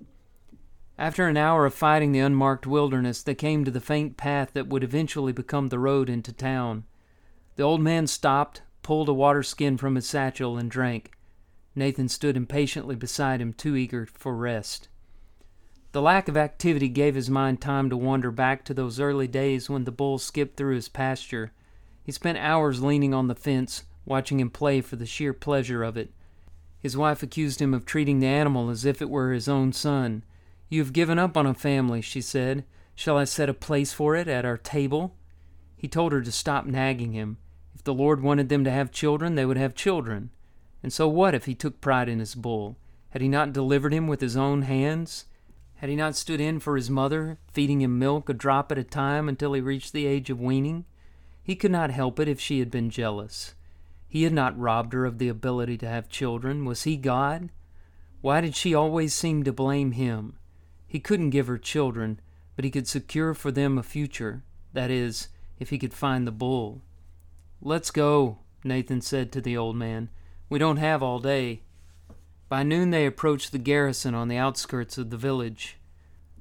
After 0.97 1.27
an 1.27 1.35
hour 1.35 1.65
of 1.65 1.73
fighting 1.73 2.13
the 2.13 2.19
unmarked 2.19 2.65
wilderness, 2.65 3.21
they 3.21 3.35
came 3.35 3.65
to 3.65 3.71
the 3.71 3.81
faint 3.81 4.15
path 4.15 4.51
that 4.53 4.67
would 4.67 4.83
eventually 4.83 5.33
become 5.33 5.67
the 5.67 5.79
road 5.79 6.09
into 6.09 6.31
town. 6.31 6.85
The 7.57 7.63
old 7.63 7.81
man 7.81 8.07
stopped, 8.07 8.61
pulled 8.81 9.09
a 9.09 9.13
water 9.13 9.43
skin 9.43 9.77
from 9.77 9.95
his 9.95 10.07
satchel, 10.07 10.57
and 10.57 10.71
drank. 10.71 11.11
Nathan 11.75 12.07
stood 12.07 12.37
impatiently 12.37 12.95
beside 12.95 13.41
him, 13.41 13.51
too 13.51 13.75
eager 13.75 14.05
for 14.05 14.35
rest. 14.35 14.87
The 15.91 16.01
lack 16.01 16.29
of 16.29 16.37
activity 16.37 16.87
gave 16.87 17.15
his 17.15 17.29
mind 17.29 17.59
time 17.61 17.89
to 17.89 17.97
wander 17.97 18.31
back 18.31 18.63
to 18.65 18.73
those 18.73 18.99
early 18.99 19.27
days 19.27 19.69
when 19.69 19.83
the 19.83 19.91
bull 19.91 20.17
skipped 20.17 20.55
through 20.55 20.75
his 20.75 20.87
pasture. 20.87 21.51
He 22.03 22.11
spent 22.13 22.37
hours 22.37 22.81
leaning 22.81 23.13
on 23.13 23.27
the 23.27 23.35
fence, 23.35 23.83
watching 24.05 24.39
him 24.39 24.49
play 24.49 24.79
for 24.79 24.95
the 24.95 25.05
sheer 25.05 25.33
pleasure 25.33 25.83
of 25.83 25.97
it. 25.97 26.11
His 26.79 26.95
wife 26.95 27.23
accused 27.23 27.61
him 27.61 27.73
of 27.73 27.85
treating 27.85 28.19
the 28.19 28.27
animal 28.27 28.69
as 28.69 28.85
if 28.85 29.01
it 29.01 29.09
were 29.09 29.31
his 29.31 29.47
own 29.47 29.73
son. 29.73 30.23
You 30.69 30.81
have 30.81 30.93
given 30.93 31.17
up 31.17 31.35
on 31.37 31.45
a 31.45 31.53
family, 31.53 32.01
she 32.01 32.21
said. 32.21 32.63
Shall 32.95 33.17
I 33.17 33.23
set 33.23 33.49
a 33.49 33.53
place 33.53 33.93
for 33.93 34.15
it 34.15 34.27
at 34.27 34.45
our 34.45 34.57
table? 34.57 35.15
He 35.75 35.87
told 35.87 36.11
her 36.11 36.21
to 36.21 36.31
stop 36.31 36.65
nagging 36.65 37.13
him. 37.13 37.37
If 37.73 37.83
the 37.83 37.93
Lord 37.93 38.21
wanted 38.21 38.49
them 38.49 38.63
to 38.63 38.71
have 38.71 38.91
children, 38.91 39.35
they 39.35 39.45
would 39.45 39.57
have 39.57 39.75
children. 39.75 40.29
And 40.81 40.93
so 40.93 41.07
what 41.07 41.35
if 41.35 41.45
he 41.45 41.55
took 41.55 41.81
pride 41.81 42.07
in 42.07 42.19
his 42.19 42.35
bull? 42.35 42.77
Had 43.09 43.21
he 43.21 43.27
not 43.27 43.53
delivered 43.53 43.93
him 43.93 44.07
with 44.07 44.21
his 44.21 44.37
own 44.37 44.63
hands? 44.63 45.25
Had 45.75 45.89
he 45.89 45.95
not 45.95 46.15
stood 46.15 46.39
in 46.39 46.59
for 46.59 46.75
his 46.75 46.89
mother, 46.89 47.37
feeding 47.51 47.81
him 47.81 47.99
milk 47.99 48.29
a 48.29 48.33
drop 48.33 48.71
at 48.71 48.77
a 48.77 48.83
time 48.83 49.27
until 49.27 49.53
he 49.53 49.61
reached 49.61 49.93
the 49.93 50.05
age 50.05 50.29
of 50.29 50.39
weaning? 50.39 50.85
He 51.43 51.55
could 51.55 51.71
not 51.71 51.91
help 51.91 52.19
it 52.19 52.27
if 52.27 52.39
she 52.39 52.59
had 52.59 52.71
been 52.71 52.89
jealous. 52.89 53.53
He 54.07 54.23
had 54.23 54.33
not 54.33 54.59
robbed 54.59 54.93
her 54.93 55.05
of 55.05 55.17
the 55.17 55.29
ability 55.29 55.77
to 55.79 55.87
have 55.87 56.09
children. 56.09 56.65
Was 56.65 56.83
he 56.83 56.97
God? 56.97 57.49
Why 58.21 58.41
did 58.41 58.55
she 58.55 58.73
always 58.73 59.13
seem 59.13 59.43
to 59.43 59.53
blame 59.53 59.91
him? 59.91 60.37
He 60.87 60.99
couldn't 60.99 61.31
give 61.31 61.47
her 61.47 61.57
children, 61.57 62.19
but 62.55 62.65
he 62.65 62.71
could 62.71 62.87
secure 62.87 63.33
for 63.33 63.51
them 63.51 63.77
a 63.77 63.83
future. 63.83 64.43
That 64.73 64.89
is, 64.89 65.29
if 65.59 65.69
he 65.69 65.77
could 65.77 65.93
find 65.93 66.25
the 66.25 66.31
bull. 66.31 66.81
Let's 67.61 67.91
go, 67.91 68.39
Nathan 68.63 69.01
said 69.01 69.31
to 69.31 69.41
the 69.41 69.57
old 69.57 69.75
man. 69.75 70.09
We 70.49 70.59
don't 70.59 70.77
have 70.77 71.03
all 71.03 71.19
day. 71.19 71.63
By 72.47 72.63
noon 72.63 72.91
they 72.91 73.05
approached 73.05 73.51
the 73.51 73.57
garrison 73.57 74.13
on 74.13 74.27
the 74.27 74.37
outskirts 74.37 74.97
of 74.97 75.09
the 75.09 75.17
village. 75.17 75.77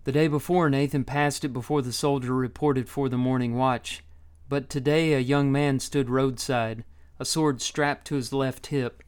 The 0.05 0.13
day 0.13 0.29
before, 0.29 0.69
Nathan 0.69 1.05
passed 1.05 1.45
it 1.45 1.53
before 1.55 1.81
the 1.81 1.93
soldier 1.93 2.35
reported 2.35 2.89
for 2.89 3.09
the 3.09 3.17
morning 3.17 3.57
watch. 3.57 4.05
But 4.49 4.69
today 4.69 5.15
a 5.15 5.21
young 5.21 5.51
man 5.51 5.81
stood 5.81 6.11
roadside, 6.11 6.85
a 7.19 7.25
sword 7.25 7.61
strapped 7.61 8.07
to 8.07 8.17
his 8.17 8.33
left 8.33 8.69
hip. 8.69 9.03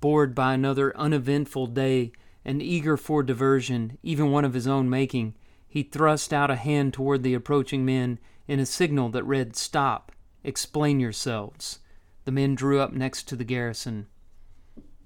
Bored 0.00 0.34
by 0.34 0.54
another 0.54 0.96
uneventful 0.96 1.66
day 1.68 2.12
and 2.44 2.62
eager 2.62 2.96
for 2.96 3.22
diversion, 3.22 3.98
even 4.02 4.30
one 4.30 4.44
of 4.44 4.54
his 4.54 4.66
own 4.66 4.90
making, 4.90 5.34
he 5.68 5.82
thrust 5.82 6.32
out 6.32 6.50
a 6.50 6.56
hand 6.56 6.92
toward 6.92 7.22
the 7.22 7.34
approaching 7.34 7.84
men 7.84 8.18
in 8.48 8.58
a 8.58 8.66
signal 8.66 9.08
that 9.10 9.24
read, 9.24 9.56
Stop! 9.56 10.12
Explain 10.44 11.00
yourselves. 11.00 11.78
The 12.24 12.32
men 12.32 12.54
drew 12.54 12.80
up 12.80 12.92
next 12.92 13.28
to 13.28 13.36
the 13.36 13.44
garrison. 13.44 14.06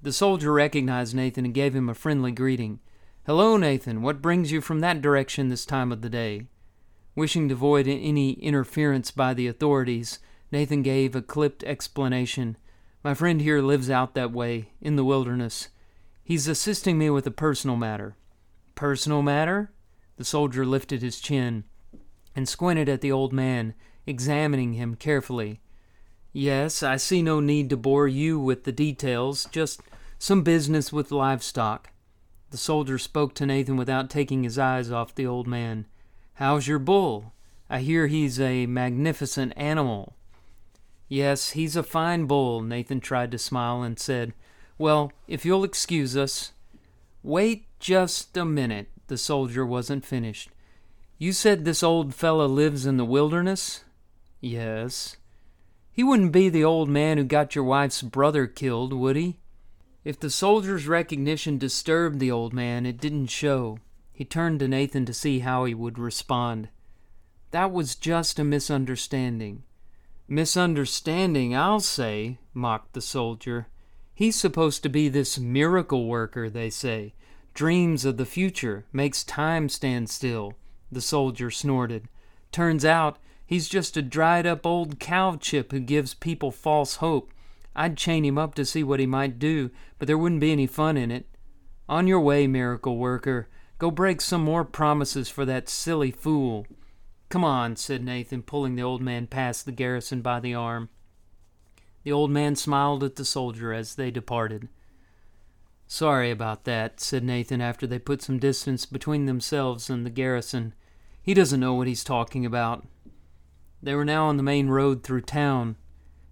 The 0.02 0.12
soldier 0.12 0.52
recognized 0.52 1.14
Nathan 1.14 1.44
and 1.44 1.54
gave 1.54 1.74
him 1.74 1.88
a 1.88 1.94
friendly 1.94 2.32
greeting. 2.32 2.80
Hello, 3.26 3.56
Nathan. 3.56 4.02
What 4.02 4.22
brings 4.22 4.52
you 4.52 4.60
from 4.60 4.80
that 4.80 5.02
direction 5.02 5.48
this 5.48 5.66
time 5.66 5.92
of 5.92 6.00
the 6.00 6.08
day? 6.08 6.46
Wishing 7.14 7.48
to 7.48 7.54
avoid 7.54 7.88
any 7.88 8.32
interference 8.34 9.10
by 9.10 9.34
the 9.34 9.48
authorities, 9.48 10.18
Nathan 10.52 10.82
gave 10.82 11.14
a 11.14 11.22
clipped 11.22 11.64
explanation. 11.64 12.56
My 13.02 13.14
friend 13.14 13.40
here 13.40 13.60
lives 13.60 13.90
out 13.90 14.14
that 14.14 14.32
way, 14.32 14.70
in 14.80 14.96
the 14.96 15.04
wilderness. 15.04 15.68
He's 16.22 16.48
assisting 16.48 16.98
me 16.98 17.10
with 17.10 17.26
a 17.26 17.30
personal 17.30 17.76
matter. 17.76 18.16
Personal 18.74 19.22
matter? 19.22 19.70
The 20.16 20.24
soldier 20.24 20.64
lifted 20.64 21.02
his 21.02 21.20
chin 21.20 21.64
and 22.34 22.48
squinted 22.48 22.88
at 22.88 23.00
the 23.00 23.12
old 23.12 23.32
man, 23.32 23.74
examining 24.06 24.74
him 24.74 24.94
carefully. 24.94 25.60
Yes, 26.32 26.82
I 26.82 26.96
see 26.96 27.22
no 27.22 27.40
need 27.40 27.70
to 27.70 27.76
bore 27.76 28.06
you 28.06 28.38
with 28.38 28.64
the 28.64 28.72
details, 28.72 29.46
just 29.50 29.80
some 30.18 30.42
business 30.42 30.92
with 30.92 31.10
livestock. 31.10 31.90
The 32.50 32.58
soldier 32.58 32.98
spoke 32.98 33.34
to 33.34 33.46
Nathan 33.46 33.76
without 33.76 34.10
taking 34.10 34.42
his 34.42 34.58
eyes 34.58 34.90
off 34.90 35.14
the 35.14 35.26
old 35.26 35.46
man. 35.46 35.86
How's 36.34 36.68
your 36.68 36.78
bull? 36.78 37.32
I 37.70 37.80
hear 37.80 38.06
he's 38.06 38.38
a 38.38 38.66
magnificent 38.66 39.54
animal. 39.56 40.15
Yes, 41.08 41.50
he's 41.50 41.76
a 41.76 41.82
fine 41.82 42.26
bull, 42.26 42.62
Nathan 42.62 43.00
tried 43.00 43.30
to 43.30 43.38
smile 43.38 43.82
and 43.82 43.98
said, 43.98 44.34
Well, 44.78 45.12
if 45.28 45.44
you'll 45.44 45.64
excuse 45.64 46.16
us. 46.16 46.52
Wait 47.22 47.66
just 47.78 48.36
a 48.36 48.44
minute. 48.44 48.88
The 49.08 49.18
soldier 49.18 49.64
wasn't 49.64 50.04
finished. 50.04 50.50
You 51.18 51.32
said 51.32 51.64
this 51.64 51.82
old 51.82 52.14
fellow 52.14 52.46
lives 52.46 52.86
in 52.86 52.96
the 52.96 53.04
wilderness? 53.04 53.84
Yes. 54.40 55.16
He 55.92 56.04
wouldn't 56.04 56.32
be 56.32 56.48
the 56.48 56.64
old 56.64 56.88
man 56.88 57.16
who 57.16 57.24
got 57.24 57.54
your 57.54 57.64
wife's 57.64 58.02
brother 58.02 58.46
killed, 58.46 58.92
would 58.92 59.16
he? 59.16 59.38
If 60.04 60.20
the 60.20 60.30
soldier's 60.30 60.86
recognition 60.86 61.56
disturbed 61.56 62.20
the 62.20 62.30
old 62.30 62.52
man, 62.52 62.84
it 62.84 63.00
didn't 63.00 63.28
show. 63.28 63.78
He 64.12 64.24
turned 64.24 64.60
to 64.60 64.68
Nathan 64.68 65.06
to 65.06 65.14
see 65.14 65.38
how 65.40 65.64
he 65.64 65.74
would 65.74 65.98
respond. 65.98 66.68
That 67.50 67.72
was 67.72 67.94
just 67.94 68.38
a 68.38 68.44
misunderstanding. 68.44 69.62
Misunderstanding, 70.28 71.54
I'll 71.54 71.80
say, 71.80 72.38
mocked 72.52 72.94
the 72.94 73.00
soldier. 73.00 73.68
He's 74.14 74.36
supposed 74.36 74.82
to 74.82 74.88
be 74.88 75.08
this 75.08 75.38
miracle 75.38 76.06
worker, 76.06 76.50
they 76.50 76.70
say. 76.70 77.14
Dreams 77.54 78.04
of 78.04 78.16
the 78.16 78.26
future, 78.26 78.84
makes 78.92 79.24
time 79.24 79.68
stand 79.68 80.10
still. 80.10 80.54
The 80.90 81.00
soldier 81.00 81.50
snorted. 81.50 82.08
Turns 82.50 82.84
out 82.84 83.18
He's 83.46 83.68
just 83.68 83.96
a 83.96 84.02
dried 84.02 84.44
up 84.44 84.66
old 84.66 84.98
cow 84.98 85.36
chip 85.36 85.70
who 85.70 85.78
gives 85.78 86.14
people 86.14 86.50
false 86.50 86.96
hope. 86.96 87.32
I'd 87.76 87.96
chain 87.96 88.24
him 88.24 88.36
up 88.36 88.56
to 88.56 88.64
see 88.64 88.82
what 88.82 88.98
he 88.98 89.06
might 89.06 89.38
do, 89.38 89.70
but 89.98 90.08
there 90.08 90.18
wouldn't 90.18 90.40
be 90.40 90.50
any 90.50 90.66
fun 90.66 90.96
in 90.96 91.12
it. 91.12 91.26
On 91.88 92.08
your 92.08 92.20
way, 92.20 92.48
miracle 92.48 92.96
worker. 92.96 93.48
Go 93.78 93.92
break 93.92 94.20
some 94.20 94.42
more 94.42 94.64
promises 94.64 95.28
for 95.28 95.44
that 95.44 95.68
silly 95.68 96.10
fool. 96.10 96.66
Come 97.28 97.44
on, 97.44 97.76
said 97.76 98.04
Nathan, 98.04 98.42
pulling 98.42 98.76
the 98.76 98.82
old 98.82 99.02
man 99.02 99.26
past 99.26 99.66
the 99.66 99.72
garrison 99.72 100.22
by 100.22 100.40
the 100.40 100.54
arm. 100.54 100.88
The 102.04 102.12
old 102.12 102.30
man 102.30 102.54
smiled 102.54 103.02
at 103.02 103.16
the 103.16 103.24
soldier 103.24 103.72
as 103.72 103.96
they 103.96 104.10
departed. 104.10 104.68
Sorry 105.88 106.30
about 106.30 106.64
that, 106.64 107.00
said 107.00 107.24
Nathan 107.24 107.60
after 107.60 107.86
they 107.86 107.98
put 107.98 108.22
some 108.22 108.38
distance 108.38 108.86
between 108.86 109.26
themselves 109.26 109.90
and 109.90 110.06
the 110.06 110.10
garrison. 110.10 110.72
He 111.22 111.34
doesn't 111.34 111.60
know 111.60 111.74
what 111.74 111.88
he's 111.88 112.04
talking 112.04 112.46
about. 112.46 112.86
They 113.82 113.94
were 113.94 114.04
now 114.04 114.26
on 114.26 114.36
the 114.36 114.42
main 114.42 114.68
road 114.68 115.02
through 115.02 115.22
town. 115.22 115.76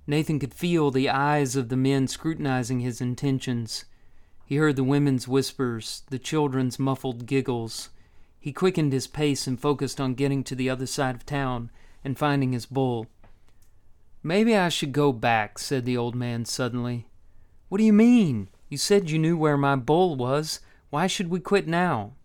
Nathan 0.07 0.39
could 0.39 0.55
feel 0.55 0.91
the 0.91 1.09
eyes 1.09 1.57
of 1.57 1.69
the 1.69 1.77
men 1.77 2.07
scrutinizing 2.09 2.81
his 2.81 3.01
intentions. 3.01 3.85
He 4.47 4.57
heard 4.57 4.77
the 4.77 4.85
women's 4.85 5.27
whispers, 5.27 6.03
the 6.11 6.19
children's 6.19 6.79
muffled 6.79 7.27
giggles. 7.27 7.91
He 8.45 8.53
quickened 8.53 8.93
his 8.93 9.07
pace 9.07 9.47
and 9.47 9.59
focused 9.59 9.99
on 9.99 10.13
getting 10.13 10.45
to 10.45 10.55
the 10.55 10.69
other 10.69 10.85
side 10.85 11.15
of 11.15 11.25
town 11.25 11.71
and 12.05 12.19
finding 12.19 12.53
his 12.53 12.67
bull. 12.67 13.07
Maybe 14.23 14.55
I 14.55 14.69
should 14.69 14.93
go 14.93 15.15
back, 15.15 15.59
said 15.59 15.87
the 15.87 15.97
old 15.97 16.15
man 16.15 16.45
suddenly. 16.45 17.09
What 17.71 17.79
do 17.79 17.85
you 17.85 17.93
mean? 17.95 18.51
You 18.69 18.77
said 18.77 19.09
you 19.09 19.19
knew 19.19 19.35
where 19.35 19.57
my 19.57 19.77
bull 19.77 20.15
was. 20.15 20.61
Why 20.91 21.07
should 21.07 21.31
we 21.31 21.41
quit 21.41 21.67
now? 21.67 22.17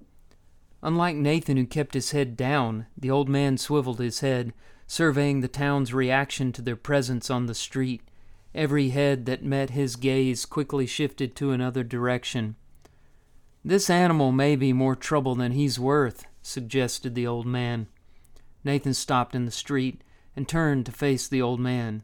Unlike 0.84 1.16
Nathan, 1.16 1.56
who 1.56 1.66
kept 1.66 1.94
his 1.94 2.12
head 2.12 2.36
down, 2.36 2.88
the 2.98 3.10
old 3.10 3.30
man 3.30 3.58
swiveled 3.58 4.00
his 4.00 4.20
head, 4.20 4.52
surveying 4.88 5.40
the 5.40 5.48
town's 5.48 5.94
reaction 5.94 6.52
to 6.52 6.62
their 6.62 6.76
presence 6.76 7.30
on 7.30 7.46
the 7.46 7.56
street. 7.56 8.02
Every 8.54 8.90
head 8.90 9.26
that 9.28 9.46
met 9.46 9.70
his 9.70 9.96
gaze 9.96 10.46
quickly 10.46 10.86
shifted 10.86 11.34
to 11.38 11.52
another 11.52 11.86
direction. 11.86 12.58
This 13.64 13.90
animal 13.90 14.32
may 14.32 14.56
be 14.56 14.72
more 14.72 14.96
trouble 14.96 15.36
than 15.36 15.52
he's 15.52 15.80
worth, 15.80 16.26
suggested 16.42 17.14
the 17.14 17.28
old 17.28 17.46
man. 17.46 17.88
Nathan 18.64 18.94
stopped 18.94 19.36
in 19.36 19.46
the 19.46 19.52
street 19.52 20.02
and 20.36 20.48
turned 20.48 20.86
to 20.86 20.92
face 20.92 21.28
the 21.28 21.42
old 21.42 21.60
man. 21.60 22.04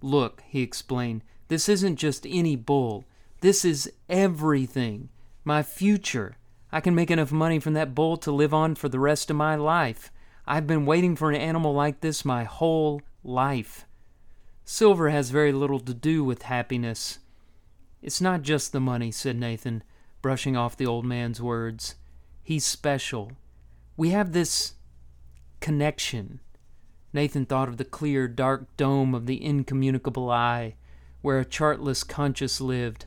Look, 0.00 0.42
he 0.46 0.62
explained, 0.62 1.22
this 1.48 1.68
isn't 1.68 1.96
just 1.96 2.26
any 2.26 2.56
bull. 2.56 3.04
This 3.40 3.64
is 3.64 3.92
everything. 4.08 5.10
My 5.44 5.62
future. 5.62 6.36
I 6.72 6.80
can 6.80 6.94
make 6.94 7.10
enough 7.10 7.30
money 7.30 7.58
from 7.58 7.74
that 7.74 7.94
bull 7.94 8.16
to 8.18 8.32
live 8.32 8.54
on 8.54 8.74
for 8.74 8.88
the 8.88 8.98
rest 8.98 9.30
of 9.30 9.36
my 9.36 9.54
life. 9.54 10.10
I've 10.46 10.66
been 10.66 10.86
waiting 10.86 11.16
for 11.16 11.30
an 11.30 11.36
animal 11.36 11.74
like 11.74 12.00
this 12.00 12.24
my 12.24 12.44
whole 12.44 13.02
life. 13.22 13.86
Silver 14.64 15.10
has 15.10 15.30
very 15.30 15.52
little 15.52 15.80
to 15.80 15.92
do 15.94 16.24
with 16.24 16.42
happiness. 16.42 17.18
It's 18.02 18.20
not 18.20 18.42
just 18.42 18.72
the 18.72 18.80
money, 18.80 19.10
said 19.10 19.36
Nathan, 19.36 19.82
brushing 20.24 20.56
off 20.56 20.74
the 20.74 20.86
old 20.86 21.04
man's 21.04 21.38
words. 21.38 21.96
He's 22.42 22.64
special. 22.64 23.32
We 23.94 24.08
have 24.08 24.32
this 24.32 24.72
connection. 25.60 26.40
Nathan 27.12 27.44
thought 27.44 27.68
of 27.68 27.76
the 27.76 27.84
clear, 27.84 28.26
dark 28.26 28.74
dome 28.78 29.14
of 29.14 29.26
the 29.26 29.44
incommunicable 29.44 30.30
eye, 30.30 30.76
where 31.20 31.38
a 31.40 31.44
chartless 31.44 32.02
conscious 32.02 32.58
lived, 32.58 33.04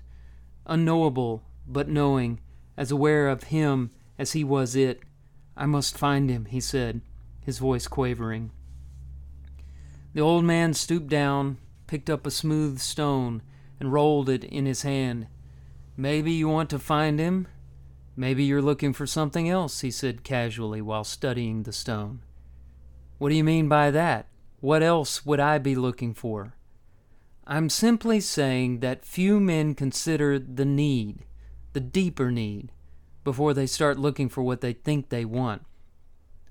unknowable 0.67 1.41
but 1.67 1.89
knowing, 1.89 2.39
as 2.77 2.91
aware 2.91 3.30
of 3.30 3.45
him 3.45 3.89
as 4.19 4.34
he 4.34 4.43
was 4.43 4.75
it. 4.75 5.01
I 5.56 5.65
must 5.65 5.97
find 5.97 6.30
him, 6.30 6.45
he 6.45 6.60
said, 6.60 7.01
his 7.41 7.58
voice 7.58 7.88
quavering. 7.88 8.51
The 10.13 10.21
old 10.21 10.45
man 10.45 10.75
stooped 10.75 11.08
down, 11.08 11.58
picked 11.88 12.12
up 12.12 12.27
a 12.27 12.32
smooth 12.32 12.77
stone, 12.77 13.41
and 13.80 13.91
rolled 13.91 14.30
it 14.30 14.43
in 14.43 14.67
his 14.67 14.84
hand. 14.84 15.25
Maybe 15.99 16.31
you 16.31 16.47
want 16.47 16.69
to 16.69 16.77
find 16.77 17.19
him? 17.19 17.47
Maybe 18.15 18.43
you're 18.43 18.62
looking 18.62 18.93
for 18.93 19.07
something 19.07 19.49
else, 19.49 19.81
he 19.81 19.89
said 19.89 20.23
casually 20.23 20.79
while 20.79 21.03
studying 21.03 21.63
the 21.63 21.73
stone. 21.73 22.21
What 23.17 23.29
do 23.29 23.36
you 23.36 23.43
mean 23.43 23.67
by 23.67 23.89
that? 23.89 24.27
What 24.60 24.83
else 24.83 25.25
would 25.25 25.39
I 25.39 25.57
be 25.57 25.73
looking 25.73 26.13
for? 26.13 26.53
I'm 27.47 27.69
simply 27.69 28.19
saying 28.19 28.81
that 28.81 29.05
few 29.05 29.39
men 29.39 29.73
consider 29.73 30.38
the 30.38 30.65
need, 30.65 31.25
the 31.73 31.79
deeper 31.79 32.29
need, 32.29 32.71
before 33.23 33.55
they 33.55 33.65
start 33.65 33.97
looking 33.97 34.29
for 34.29 34.43
what 34.43 34.62
they 34.62 34.73
think 34.73 35.10
they 35.10 35.25
want. 35.25 35.63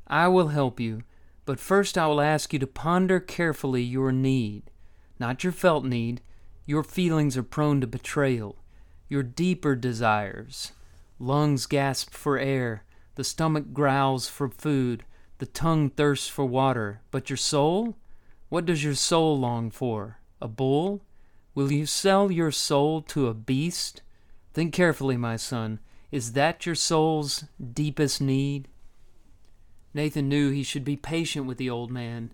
I 0.08 0.26
will 0.26 0.48
help 0.48 0.80
you, 0.80 1.02
but 1.44 1.60
first 1.60 1.96
I 1.96 2.08
will 2.08 2.20
ask 2.20 2.52
you 2.52 2.58
to 2.58 2.66
ponder 2.66 3.20
carefully 3.20 3.82
your 3.82 4.10
need, 4.10 4.72
not 5.20 5.44
your 5.44 5.52
felt 5.52 5.84
need. 5.84 6.20
Your 6.64 6.82
feelings 6.82 7.36
are 7.36 7.44
prone 7.44 7.80
to 7.80 7.86
betrayal. 7.86 8.56
Your 9.08 9.22
deeper 9.22 9.76
desires. 9.76 10.72
Lungs 11.18 11.66
gasp 11.66 12.10
for 12.10 12.38
air, 12.38 12.84
the 13.14 13.24
stomach 13.24 13.72
growls 13.72 14.28
for 14.28 14.48
food, 14.48 15.04
the 15.38 15.46
tongue 15.46 15.90
thirsts 15.90 16.28
for 16.28 16.44
water. 16.44 17.00
But 17.10 17.30
your 17.30 17.36
soul? 17.36 17.96
What 18.48 18.66
does 18.66 18.84
your 18.84 18.94
soul 18.94 19.38
long 19.38 19.70
for? 19.70 20.18
A 20.40 20.48
bull? 20.48 21.02
Will 21.54 21.72
you 21.72 21.86
sell 21.86 22.30
your 22.30 22.50
soul 22.50 23.00
to 23.02 23.28
a 23.28 23.34
beast? 23.34 24.02
Think 24.52 24.74
carefully, 24.74 25.16
my 25.16 25.36
son. 25.36 25.80
Is 26.10 26.32
that 26.32 26.66
your 26.66 26.74
soul's 26.74 27.44
deepest 27.72 28.20
need? 28.20 28.68
Nathan 29.94 30.28
knew 30.28 30.50
he 30.50 30.62
should 30.62 30.84
be 30.84 30.96
patient 30.96 31.46
with 31.46 31.56
the 31.56 31.70
old 31.70 31.90
man. 31.90 32.30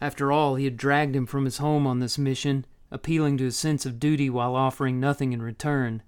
After 0.00 0.30
all, 0.30 0.56
he 0.56 0.64
had 0.64 0.76
dragged 0.76 1.16
him 1.16 1.24
from 1.24 1.46
his 1.46 1.58
home 1.58 1.86
on 1.86 2.00
this 2.00 2.18
mission, 2.18 2.66
appealing 2.94 3.36
to 3.36 3.44
his 3.44 3.58
sense 3.58 3.84
of 3.84 3.98
duty 3.98 4.30
while 4.30 4.54
offering 4.54 5.00
nothing 5.00 5.32
in 5.32 5.42
return. 5.42 6.00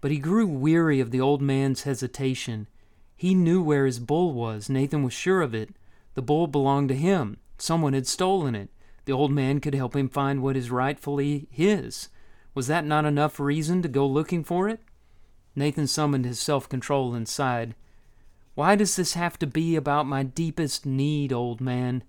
But 0.00 0.10
he 0.10 0.18
grew 0.18 0.46
weary 0.46 0.98
of 0.98 1.12
the 1.12 1.20
old 1.20 1.40
man's 1.40 1.84
hesitation. 1.84 2.66
He 3.16 3.32
knew 3.32 3.62
where 3.62 3.86
his 3.86 4.00
bull 4.00 4.34
was, 4.34 4.68
Nathan 4.68 5.04
was 5.04 5.14
sure 5.14 5.40
of 5.40 5.54
it. 5.54 5.70
The 6.14 6.22
bull 6.22 6.48
belonged 6.48 6.88
to 6.88 6.96
him. 6.96 7.38
Someone 7.58 7.92
had 7.92 8.08
stolen 8.08 8.56
it. 8.56 8.70
The 9.04 9.12
old 9.12 9.30
man 9.30 9.60
could 9.60 9.74
help 9.74 9.94
him 9.94 10.08
find 10.08 10.42
what 10.42 10.56
is 10.56 10.68
rightfully 10.70 11.46
his. 11.50 12.08
Was 12.54 12.66
that 12.66 12.84
not 12.84 13.04
enough 13.04 13.38
reason 13.38 13.80
to 13.82 13.88
go 13.88 14.04
looking 14.04 14.42
for 14.42 14.68
it? 14.68 14.80
Nathan 15.54 15.86
summoned 15.86 16.24
his 16.24 16.40
self 16.40 16.68
control 16.68 17.14
and 17.14 17.28
sighed. 17.28 17.76
Why 18.56 18.74
does 18.74 18.96
this 18.96 19.14
have 19.14 19.38
to 19.38 19.46
be 19.46 19.76
about 19.76 20.06
my 20.06 20.24
deepest 20.24 20.84
need, 20.84 21.32
old 21.32 21.60
man? 21.60 22.02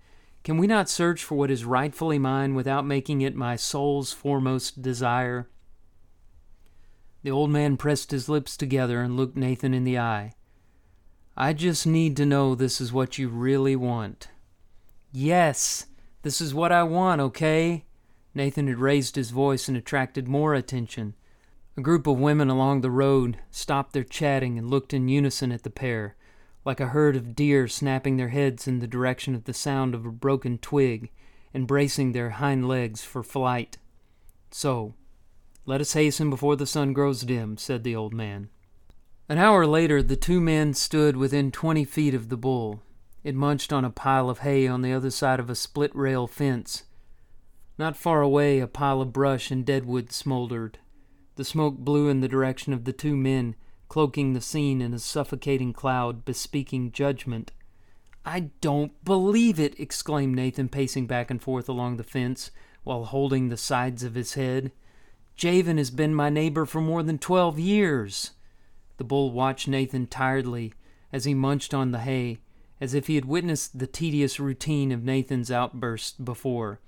Can 0.43 0.57
we 0.57 0.67
not 0.67 0.89
search 0.89 1.23
for 1.23 1.35
what 1.35 1.51
is 1.51 1.65
rightfully 1.65 2.17
mine 2.17 2.55
without 2.55 2.85
making 2.85 3.21
it 3.21 3.35
my 3.35 3.55
soul's 3.55 4.13
foremost 4.13 4.81
desire? 4.81 5.49
The 7.23 7.31
old 7.31 7.49
man 7.49 7.75
pressed 7.77 8.11
his 8.11 8.29
lips 8.29 8.55
together 8.55 9.01
and 9.01 9.17
looked 9.17 9.35
Nathan 9.35 9.73
in 9.73 9.83
the 9.83 9.99
eye. 9.99 10.33
I 11.35 11.53
just 11.53 11.85
need 11.85 12.15
to 12.17 12.25
know 12.25 12.55
this 12.55 12.79
is 12.79 12.93
what 12.93 13.17
you 13.17 13.27
really 13.27 13.75
want. 13.75 14.29
Yes, 15.11 15.87
this 16.21 16.41
is 16.41 16.53
what 16.53 16.71
I 16.71 16.83
want, 16.83 17.21
okay? 17.21 17.85
Nathan 18.33 18.67
had 18.67 18.79
raised 18.79 19.15
his 19.15 19.31
voice 19.31 19.67
and 19.67 19.75
attracted 19.75 20.27
more 20.27 20.53
attention. 20.53 21.15
A 21.75 21.81
group 21.81 22.07
of 22.07 22.19
women 22.19 22.49
along 22.49 22.81
the 22.81 22.89
road 22.89 23.37
stopped 23.51 23.93
their 23.93 24.03
chatting 24.03 24.57
and 24.57 24.69
looked 24.69 24.93
in 24.93 25.09
unison 25.09 25.51
at 25.51 25.63
the 25.63 25.69
pair 25.69 26.15
like 26.67 26.81
a 26.81 26.87
herd 26.87 27.15
of 27.15 27.33
deer 27.33 27.65
snapping 27.65 28.17
their 28.17 28.27
heads 28.27 28.67
in 28.67 28.79
the 28.79 28.87
direction 28.87 29.33
of 29.33 29.45
the 29.45 29.53
sound 29.53 29.95
of 29.95 30.05
a 30.05 30.11
broken 30.11 30.57
twig 30.57 31.09
and 31.53 31.65
bracing 31.65 32.11
their 32.11 32.31
hind 32.31 32.67
legs 32.67 33.05
for 33.05 33.23
flight. 33.23 33.77
So, 34.51 34.93
let 35.65 35.79
us 35.79 35.93
hasten 35.93 36.29
before 36.29 36.57
the 36.57 36.65
sun 36.65 36.91
grows 36.91 37.21
dim, 37.21 37.55
said 37.55 37.85
the 37.85 37.95
old 37.95 38.13
man. 38.13 38.49
An 39.29 39.37
hour 39.37 39.65
later, 39.65 40.03
the 40.03 40.17
two 40.17 40.41
men 40.41 40.73
stood 40.73 41.15
within 41.15 41.53
twenty 41.53 41.85
feet 41.85 42.13
of 42.13 42.27
the 42.27 42.35
bull. 42.35 42.81
It 43.23 43.33
munched 43.33 43.71
on 43.71 43.85
a 43.85 43.89
pile 43.89 44.29
of 44.29 44.39
hay 44.39 44.67
on 44.67 44.81
the 44.81 44.91
other 44.91 45.09
side 45.09 45.39
of 45.39 45.49
a 45.49 45.55
split 45.55 45.95
rail 45.95 46.27
fence. 46.27 46.83
Not 47.77 47.95
far 47.95 48.21
away, 48.21 48.59
a 48.59 48.67
pile 48.67 49.01
of 49.01 49.13
brush 49.13 49.51
and 49.51 49.65
deadwood 49.65 50.11
smoldered. 50.11 50.79
The 51.35 51.45
smoke 51.45 51.77
blew 51.77 52.09
in 52.09 52.19
the 52.19 52.27
direction 52.27 52.73
of 52.73 52.83
the 52.83 52.91
two 52.91 53.15
men, 53.15 53.55
cloaking 53.89 54.33
the 54.33 54.41
scene 54.41 54.81
in 54.81 54.93
a 54.93 54.99
suffocating 54.99 55.73
cloud 55.73 56.25
bespeaking 56.25 56.91
judgment. 56.91 57.51
I 58.25 58.51
don't 58.61 59.03
believe 59.05 59.59
it! 59.59 59.79
exclaimed 59.79 60.35
Nathan, 60.35 60.69
pacing 60.69 61.07
back 61.07 61.31
and 61.31 61.41
forth 61.41 61.69
along 61.69 61.97
the 61.97 62.03
fence 62.03 62.51
while 62.83 63.05
holding 63.05 63.49
the 63.49 63.57
sides 63.57 64.03
of 64.03 64.15
his 64.15 64.33
head. 64.33 64.71
Javen 65.37 65.77
has 65.77 65.91
been 65.91 66.15
my 66.15 66.29
neighbor 66.29 66.65
for 66.65 66.81
more 66.81 67.03
than 67.03 67.19
twelve 67.19 67.59
years. 67.59 68.31
The 68.97 69.03
bull 69.03 69.31
watched 69.31 69.67
Nathan 69.67 70.07
tiredly 70.07 70.73
as 71.13 71.25
he 71.25 71.33
munched 71.33 71.73
on 71.73 71.91
the 71.91 71.99
hay, 71.99 72.39
as 72.81 72.93
if 72.93 73.07
he 73.07 73.15
had 73.15 73.25
witnessed 73.25 73.79
the 73.79 73.87
tedious 73.87 74.39
routine 74.39 74.91
of 74.91 75.03
Nathan's 75.03 75.51
outburst 75.51 76.25
before. 76.25 76.79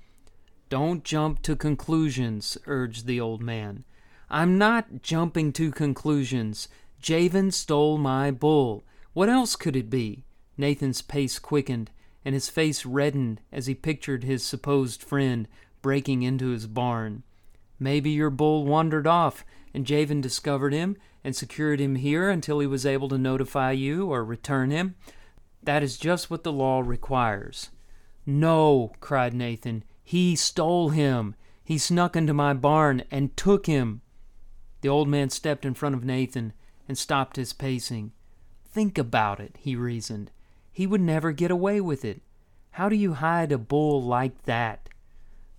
Don't 0.70 1.04
jump 1.04 1.42
to 1.44 1.56
conclusions, 1.56 2.58
urged 2.66 3.06
the 3.06 3.20
old 3.20 3.42
man. 3.42 3.86
I'm 4.30 4.58
not 4.58 5.02
jumping 5.02 5.52
to 5.54 5.72
conclusions. 5.72 6.68
Javen 7.02 7.52
stole 7.54 7.98
my 7.98 8.32
bull. 8.32 8.84
What 9.14 9.30
else 9.30 9.56
could 9.56 9.76
it 9.76 9.90
be? 9.90 10.24
Nathan's 10.58 11.02
pace 11.02 11.40
quickened, 11.40 11.92
and 12.26 12.34
his 12.34 12.50
face 12.50 12.86
reddened 12.86 13.42
as 13.52 13.68
he 13.68 13.74
pictured 13.74 14.24
his 14.24 14.44
supposed 14.44 15.02
friend 15.02 15.48
breaking 15.82 16.24
into 16.24 16.50
his 16.50 16.68
barn. 16.68 17.24
Maybe 17.80 18.10
your 18.10 18.30
bull 18.30 18.66
wandered 18.66 19.08
off, 19.08 19.46
and 19.74 19.86
Javen 19.86 20.22
discovered 20.22 20.74
him 20.74 20.98
and 21.24 21.36
secured 21.36 21.80
him 21.80 21.96
here 21.96 22.30
until 22.30 22.60
he 22.60 22.68
was 22.68 22.86
able 22.86 23.08
to 23.10 23.18
notify 23.18 23.72
you 23.72 24.12
or 24.12 24.24
return 24.24 24.72
him. 24.72 24.96
That 25.64 25.84
is 25.84 25.98
just 25.98 26.30
what 26.30 26.44
the 26.44 26.52
law 26.52 26.82
requires. 26.82 27.70
No, 28.26 28.92
cried 29.00 29.34
Nathan. 29.34 29.84
He 30.04 30.36
stole 30.36 30.90
him. 30.90 31.36
He 31.64 31.78
snuck 31.78 32.16
into 32.16 32.34
my 32.34 32.54
barn 32.54 33.04
and 33.10 33.36
took 33.38 33.66
him. 33.66 34.02
The 34.82 34.90
old 34.90 35.08
man 35.08 35.30
stepped 35.30 35.66
in 35.66 35.74
front 35.74 35.96
of 35.96 36.04
Nathan 36.04 36.54
and 36.90 36.98
stopped 36.98 37.38
his 37.38 37.54
pacing. 37.54 38.12
Think 38.66 38.98
about 38.98 39.40
it, 39.40 39.56
he 39.60 39.76
reasoned. 39.76 40.32
He 40.72 40.88
would 40.88 41.02
never 41.02 41.32
get 41.32 41.52
away 41.52 41.80
with 41.80 42.04
it. 42.04 42.22
How 42.72 42.90
do 42.90 42.96
you 42.96 43.14
hide 43.14 43.52
a 43.52 43.60
bull 43.60 44.02
like 44.02 44.44
that? 44.44 44.90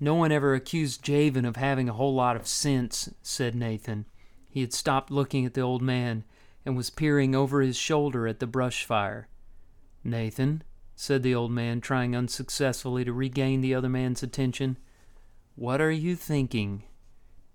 No 0.01 0.15
one 0.15 0.33
ever 0.33 0.55
accused 0.55 1.05
Javen 1.05 1.47
of 1.47 1.55
having 1.55 1.89
a 1.89 1.93
whole 1.93 2.15
lot 2.15 2.35
of 2.35 2.49
sense, 2.49 3.11
said 3.23 3.55
Nathan. 3.55 4.07
He 4.49 4.61
had 4.61 4.73
stopped 4.73 5.11
looking 5.11 5.47
at 5.47 5.55
the 5.55 5.61
old 5.61 5.83
man 5.83 6.25
and 6.67 6.77
was 6.77 6.91
peering 6.91 7.35
over 7.35 7.61
his 7.61 7.77
shoulder 7.77 8.27
at 8.27 8.41
the 8.41 8.47
brush 8.47 8.85
fire. 8.85 9.29
Nathan, 10.03 10.65
said 10.97 11.23
the 11.23 11.35
old 11.35 11.53
man, 11.53 11.81
trying 11.81 12.17
unsuccessfully 12.17 13.05
to 13.05 13.13
regain 13.13 13.61
the 13.61 13.75
other 13.75 13.89
man's 13.89 14.23
attention, 14.23 14.79
what 15.55 15.81
are 15.81 15.93
you 15.93 16.17
thinking? 16.17 16.83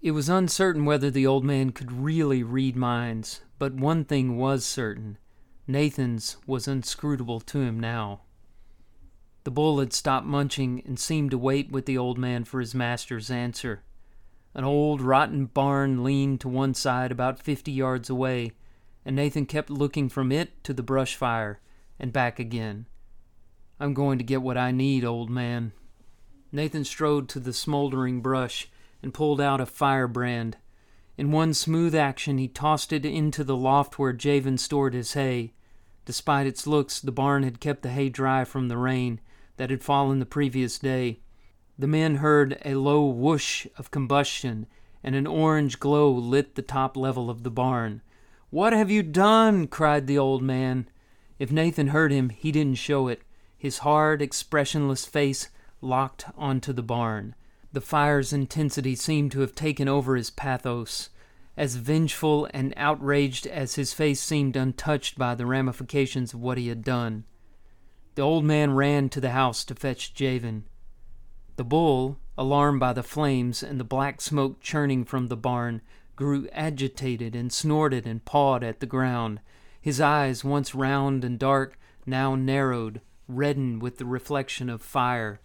It 0.02 0.12
was 0.12 0.30
uncertain 0.30 0.86
whether 0.86 1.12
the 1.12 1.28
old 1.28 1.44
man 1.44 1.72
could 1.72 1.92
really 1.92 2.42
read 2.42 2.76
minds, 2.76 3.42
but 3.58 3.74
one 3.74 4.06
thing 4.06 4.38
was 4.38 4.66
certain. 4.66 5.18
Nathan's 5.68 6.38
was 6.46 6.68
inscrutable 6.68 7.40
to 7.42 7.62
him 7.62 7.80
now. 7.80 8.22
The 9.44 9.52
bull 9.52 9.80
had 9.80 9.94
stopped 9.94 10.26
munching 10.26 10.82
and 10.86 11.00
seemed 11.00 11.32
to 11.32 11.38
wait 11.38 11.72
with 11.72 11.86
the 11.86 11.98
old 11.98 12.18
man 12.18 12.44
for 12.44 12.60
his 12.60 12.76
master's 12.76 13.30
answer. 13.30 13.84
An 14.54 14.64
old, 14.64 15.02
rotten 15.02 15.46
barn 15.46 16.04
leaned 16.04 16.42
to 16.42 16.50
one 16.50 16.74
side 16.74 17.12
about 17.12 17.42
fifty 17.42 17.72
yards 17.72 18.10
away, 18.10 18.54
and 19.06 19.16
Nathan 19.16 19.46
kept 19.46 19.70
looking 19.70 20.10
from 20.10 20.32
it 20.32 20.64
to 20.64 20.74
the 20.74 20.84
brush 20.84 21.16
fire 21.16 21.60
and 22.00 22.14
back 22.14 22.40
again. 22.40 22.86
I'm 23.80 23.94
going 23.94 24.18
to 24.18 24.24
get 24.24 24.42
what 24.42 24.58
I 24.58 24.72
need, 24.72 25.04
old 25.04 25.30
man. 25.30 25.74
Nathan 26.52 26.86
strode 26.86 27.28
to 27.30 27.40
the 27.40 27.54
smoldering 27.54 28.22
brush 28.22 28.70
and 29.04 29.14
pulled 29.14 29.42
out 29.42 29.60
a 29.60 29.66
firebrand. 29.66 30.58
In 31.18 31.32
one 31.32 31.54
smooth 31.54 31.96
action, 31.96 32.38
he 32.38 32.48
tossed 32.48 32.92
it 32.92 33.06
into 33.06 33.44
the 33.44 33.56
loft 33.56 33.98
where 33.98 34.14
Javen 34.14 34.60
stored 34.60 34.94
his 34.94 35.14
hay. 35.14 35.54
Despite 36.06 36.46
its 36.46 36.68
looks, 36.68 37.00
the 37.00 37.12
barn 37.12 37.44
had 37.44 37.60
kept 37.60 37.84
the 37.84 37.90
hay 37.90 38.10
dry 38.10 38.44
from 38.44 38.68
the 38.68 38.78
rain, 38.78 39.22
that 39.58 39.70
had 39.70 39.84
fallen 39.84 40.20
the 40.20 40.26
previous 40.26 40.78
day. 40.78 41.20
The 41.80 41.88
men 41.88 42.16
heard 42.16 42.60
a 42.66 42.76
low 42.76 43.06
whoosh 43.06 43.66
of 43.78 43.92
combustion, 43.92 44.68
and 45.04 45.16
an 45.16 45.28
orange 45.28 45.80
glow 45.80 46.12
lit 46.12 46.56
the 46.56 46.62
top 46.62 46.98
level 46.98 47.30
of 47.30 47.44
the 47.44 47.52
barn. 47.52 48.02
What 48.50 48.74
have 48.74 48.92
you 48.92 49.04
done? 49.04 49.68
cried 49.68 50.08
the 50.08 50.18
old 50.18 50.42
man. 50.42 50.90
If 51.40 51.52
Nathan 51.52 51.88
heard 51.88 52.12
him, 52.12 52.30
he 52.30 52.52
didn't 52.52 52.78
show 52.78 53.08
it. 53.08 53.22
His 53.58 53.80
hard, 53.80 54.22
expressionless 54.22 55.06
face 55.06 55.50
locked 55.82 56.26
onto 56.38 56.74
the 56.74 56.84
barn. 56.84 57.36
The 57.76 57.82
fire's 57.82 58.32
intensity 58.32 58.96
seemed 58.96 59.34
to 59.34 59.42
have 59.42 59.54
taken 59.54 59.90
over 59.90 60.16
his 60.16 60.30
pathos. 60.30 61.10
As 61.58 61.76
vengeful 61.76 62.48
and 62.54 62.74
outraged 62.78 63.46
as 63.48 63.76
his 63.76 63.94
face 63.94 64.22
seemed 64.22 64.56
untouched 64.56 65.18
by 65.18 65.36
the 65.36 65.46
ramifications 65.46 66.34
of 66.34 66.40
what 66.40 66.58
he 66.58 66.70
had 66.70 66.86
done. 66.86 67.26
The 68.16 68.22
old 68.22 68.46
man 68.46 68.72
ran 68.72 69.10
to 69.10 69.20
the 69.20 69.32
house 69.32 69.66
to 69.66 69.76
fetch 69.76 70.14
Javen. 70.14 70.64
The 71.58 71.66
bull, 71.66 72.18
alarmed 72.38 72.80
by 72.80 72.94
the 72.94 73.04
flames 73.04 73.62
and 73.62 73.78
the 73.78 73.84
black 73.84 74.22
smoke 74.22 74.62
churning 74.62 75.04
from 75.04 75.28
the 75.28 75.36
barn, 75.36 75.82
grew 76.16 76.48
agitated 76.54 77.36
and 77.36 77.52
snorted 77.52 78.08
and 78.08 78.24
pawed 78.24 78.64
at 78.64 78.80
the 78.80 78.86
ground. 78.86 79.42
His 79.82 80.00
eyes, 80.00 80.46
once 80.46 80.74
round 80.74 81.26
and 81.26 81.38
dark, 81.38 81.78
now 82.06 82.36
narrowed, 82.36 83.02
reddened 83.28 83.82
with 83.82 83.98
the 83.98 84.06
reflection 84.06 84.70
of 84.70 84.82
fire. 84.82 85.42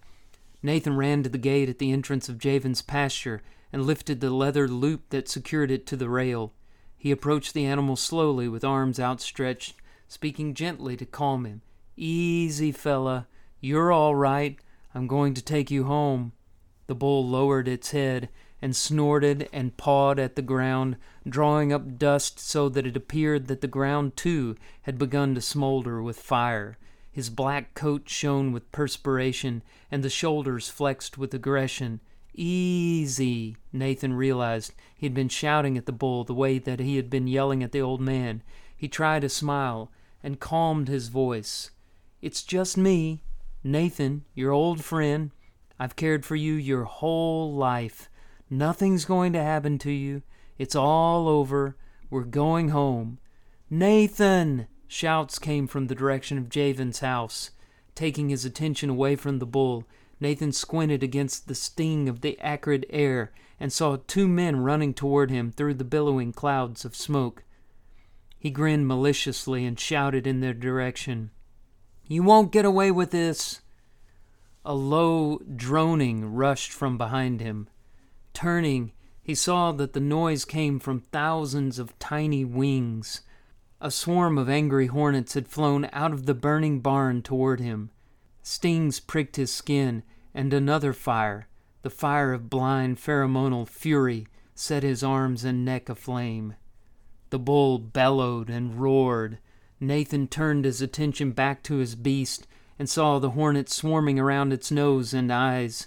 Nathan 0.62 0.96
ran 0.96 1.22
to 1.22 1.28
the 1.28 1.38
gate 1.38 1.68
at 1.68 1.78
the 1.78 1.92
entrance 1.92 2.28
of 2.28 2.38
Javen's 2.38 2.82
pasture 2.82 3.42
and 3.72 3.86
lifted 3.86 4.20
the 4.20 4.30
leather 4.30 4.68
loop 4.68 5.08
that 5.10 5.28
secured 5.28 5.70
it 5.70 5.86
to 5.86 5.96
the 5.96 6.08
rail. 6.08 6.52
He 6.96 7.10
approached 7.10 7.54
the 7.54 7.64
animal 7.64 7.96
slowly 7.96 8.48
with 8.48 8.64
arms 8.64 9.00
outstretched, 9.00 9.74
speaking 10.06 10.54
gently 10.54 10.96
to 10.96 11.06
calm 11.06 11.46
him. 11.46 11.62
Easy, 11.96 12.72
fella. 12.72 13.26
You're 13.60 13.92
all 13.92 14.14
right. 14.14 14.58
I'm 14.94 15.06
going 15.06 15.34
to 15.34 15.42
take 15.42 15.70
you 15.70 15.84
home. 15.84 16.32
The 16.88 16.94
bull 16.94 17.26
lowered 17.26 17.68
its 17.68 17.92
head 17.92 18.28
and 18.60 18.76
snorted 18.76 19.48
and 19.52 19.76
pawed 19.76 20.18
at 20.18 20.36
the 20.36 20.42
ground, 20.42 20.96
drawing 21.26 21.72
up 21.72 21.98
dust 21.98 22.38
so 22.38 22.68
that 22.68 22.86
it 22.86 22.96
appeared 22.96 23.46
that 23.46 23.60
the 23.60 23.66
ground, 23.66 24.16
too, 24.16 24.56
had 24.82 24.98
begun 24.98 25.34
to 25.34 25.40
smolder 25.40 26.02
with 26.02 26.20
fire. 26.20 26.76
His 27.12 27.30
black 27.30 27.74
coat 27.74 28.08
shone 28.08 28.52
with 28.52 28.70
perspiration, 28.70 29.62
and 29.90 30.02
the 30.02 30.10
shoulders 30.10 30.68
flexed 30.68 31.18
with 31.18 31.34
aggression. 31.34 32.00
Easy, 32.34 33.56
Nathan 33.72 34.12
realized. 34.14 34.72
He 34.94 35.06
had 35.06 35.14
been 35.14 35.28
shouting 35.28 35.76
at 35.76 35.86
the 35.86 35.92
bull 35.92 36.24
the 36.24 36.34
way 36.34 36.58
that 36.58 36.78
he 36.78 36.96
had 36.96 37.10
been 37.10 37.26
yelling 37.26 37.62
at 37.62 37.72
the 37.72 37.80
old 37.80 38.00
man. 38.00 38.42
He 38.76 38.88
tried 38.88 39.24
a 39.24 39.28
smile 39.28 39.90
and 40.22 40.40
calmed 40.40 40.88
his 40.88 41.08
voice. 41.08 41.70
It's 42.22 42.42
just 42.42 42.76
me, 42.76 43.22
Nathan, 43.64 44.24
your 44.34 44.52
old 44.52 44.84
friend. 44.84 45.32
I've 45.78 45.96
cared 45.96 46.24
for 46.24 46.36
you 46.36 46.54
your 46.54 46.84
whole 46.84 47.52
life. 47.54 48.08
Nothing's 48.48 49.04
going 49.04 49.32
to 49.32 49.42
happen 49.42 49.78
to 49.78 49.90
you. 49.90 50.22
It's 50.58 50.76
all 50.76 51.28
over. 51.28 51.76
We're 52.10 52.24
going 52.24 52.68
home. 52.68 53.18
Nathan! 53.68 54.66
Shouts 54.92 55.38
came 55.38 55.68
from 55.68 55.86
the 55.86 55.94
direction 55.94 56.36
of 56.36 56.48
Javen's 56.48 56.98
house. 56.98 57.52
Taking 57.94 58.28
his 58.28 58.44
attention 58.44 58.90
away 58.90 59.14
from 59.14 59.38
the 59.38 59.46
bull, 59.46 59.84
Nathan 60.18 60.50
squinted 60.50 61.04
against 61.04 61.46
the 61.46 61.54
sting 61.54 62.08
of 62.08 62.22
the 62.22 62.36
acrid 62.40 62.86
air 62.90 63.30
and 63.60 63.72
saw 63.72 63.98
two 64.08 64.26
men 64.26 64.56
running 64.56 64.92
toward 64.92 65.30
him 65.30 65.52
through 65.52 65.74
the 65.74 65.84
billowing 65.84 66.32
clouds 66.32 66.84
of 66.84 66.96
smoke. 66.96 67.44
He 68.36 68.50
grinned 68.50 68.88
maliciously 68.88 69.64
and 69.64 69.78
shouted 69.78 70.26
in 70.26 70.40
their 70.40 70.52
direction. 70.52 71.30
You 72.08 72.24
won't 72.24 72.50
get 72.50 72.64
away 72.64 72.90
with 72.90 73.12
this. 73.12 73.60
A 74.64 74.74
low 74.74 75.38
droning 75.38 76.34
rushed 76.34 76.72
from 76.72 76.98
behind 76.98 77.40
him. 77.40 77.68
Turning, 78.34 78.90
he 79.22 79.36
saw 79.36 79.70
that 79.70 79.92
the 79.92 80.00
noise 80.00 80.44
came 80.44 80.80
from 80.80 80.98
thousands 80.98 81.78
of 81.78 81.96
tiny 82.00 82.44
wings. 82.44 83.20
A 83.82 83.90
swarm 83.90 84.36
of 84.36 84.48
angry 84.50 84.88
hornets 84.88 85.32
had 85.34 85.48
flown 85.48 85.88
out 85.92 86.12
of 86.12 86.26
the 86.26 86.34
burning 86.34 86.80
barn 86.80 87.22
toward 87.22 87.60
him. 87.60 87.90
Stings 88.42 89.00
pricked 89.00 89.36
his 89.36 89.52
skin, 89.52 90.02
and 90.34 90.52
another 90.52 90.92
fire, 90.92 91.48
the 91.82 91.88
fire 91.88 92.34
of 92.34 92.50
blind 92.50 92.98
pheromonal 92.98 93.66
fury, 93.66 94.26
set 94.54 94.82
his 94.82 95.02
arms 95.02 95.44
and 95.44 95.64
neck 95.64 95.88
aflame. 95.88 96.56
The 97.30 97.38
bull 97.38 97.78
bellowed 97.78 98.50
and 98.50 98.78
roared, 98.78 99.38
Nathan 99.80 100.28
turned 100.28 100.66
his 100.66 100.82
attention 100.82 101.32
back 101.32 101.62
to 101.62 101.76
his 101.76 101.94
beast 101.94 102.46
and 102.78 102.88
saw 102.88 103.18
the 103.18 103.30
hornet 103.30 103.70
swarming 103.70 104.18
around 104.18 104.52
its 104.52 104.70
nose 104.70 105.14
and 105.14 105.32
eyes. 105.32 105.86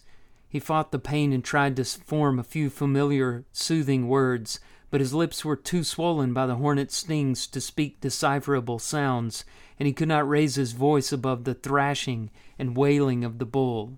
He 0.49 0.59
fought 0.59 0.91
the 0.91 0.99
pain 0.99 1.31
and 1.31 1.43
tried 1.43 1.75
to 1.75 1.83
form 1.83 2.39
a 2.39 2.43
few 2.43 2.71
familiar, 2.71 3.45
soothing 3.51 4.07
words, 4.07 4.59
but 4.93 5.01
his 5.01 5.11
lips 5.11 5.43
were 5.43 5.55
too 5.55 5.83
swollen 5.83 6.35
by 6.35 6.45
the 6.45 6.57
hornet's 6.57 6.95
stings 6.95 7.47
to 7.47 7.59
speak 7.59 7.99
decipherable 7.99 8.77
sounds, 8.77 9.43
and 9.79 9.87
he 9.87 9.91
could 9.91 10.07
not 10.07 10.29
raise 10.29 10.53
his 10.53 10.73
voice 10.73 11.11
above 11.11 11.45
the 11.45 11.55
thrashing 11.55 12.29
and 12.59 12.77
wailing 12.77 13.23
of 13.23 13.39
the 13.39 13.45
bull. 13.45 13.97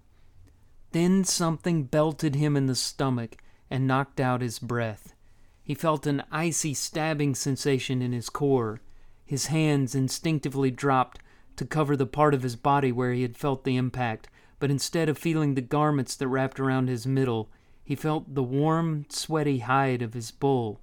Then 0.93 1.25
something 1.25 1.83
belted 1.83 2.35
him 2.35 2.55
in 2.55 2.67
the 2.67 2.75
stomach 2.75 3.35
and 3.69 3.85
knocked 3.85 4.21
out 4.21 4.39
his 4.39 4.57
breath. 4.57 5.13
He 5.61 5.73
felt 5.73 6.07
an 6.07 6.23
icy 6.31 6.73
stabbing 6.73 7.35
sensation 7.35 8.01
in 8.01 8.13
his 8.13 8.29
core. 8.29 8.79
His 9.25 9.47
hands 9.47 9.95
instinctively 9.95 10.71
dropped 10.71 11.19
to 11.57 11.65
cover 11.65 11.97
the 11.97 12.07
part 12.07 12.33
of 12.33 12.43
his 12.43 12.55
body 12.55 12.93
where 12.93 13.11
he 13.11 13.23
had 13.23 13.35
felt 13.35 13.65
the 13.65 13.75
impact, 13.75 14.29
but 14.59 14.71
instead 14.71 15.09
of 15.09 15.17
feeling 15.17 15.55
the 15.55 15.61
garments 15.61 16.15
that 16.15 16.29
wrapped 16.29 16.57
around 16.57 16.87
his 16.87 17.05
middle, 17.05 17.49
he 17.83 17.95
felt 17.95 18.33
the 18.33 18.41
warm, 18.41 19.05
sweaty 19.09 19.59
hide 19.59 20.01
of 20.01 20.13
his 20.13 20.31
bull. 20.31 20.79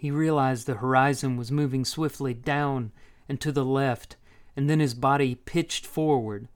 He 0.00 0.10
realized 0.10 0.66
the 0.66 0.76
horizon 0.76 1.36
was 1.36 1.52
moving 1.52 1.84
swiftly 1.84 2.32
down 2.32 2.90
and 3.28 3.38
to 3.42 3.52
the 3.52 3.66
left, 3.66 4.16
and 4.56 4.68
then 4.68 4.80
his 4.80 4.94
body 4.94 5.34
pitched 5.34 5.84
forward. 5.84 6.48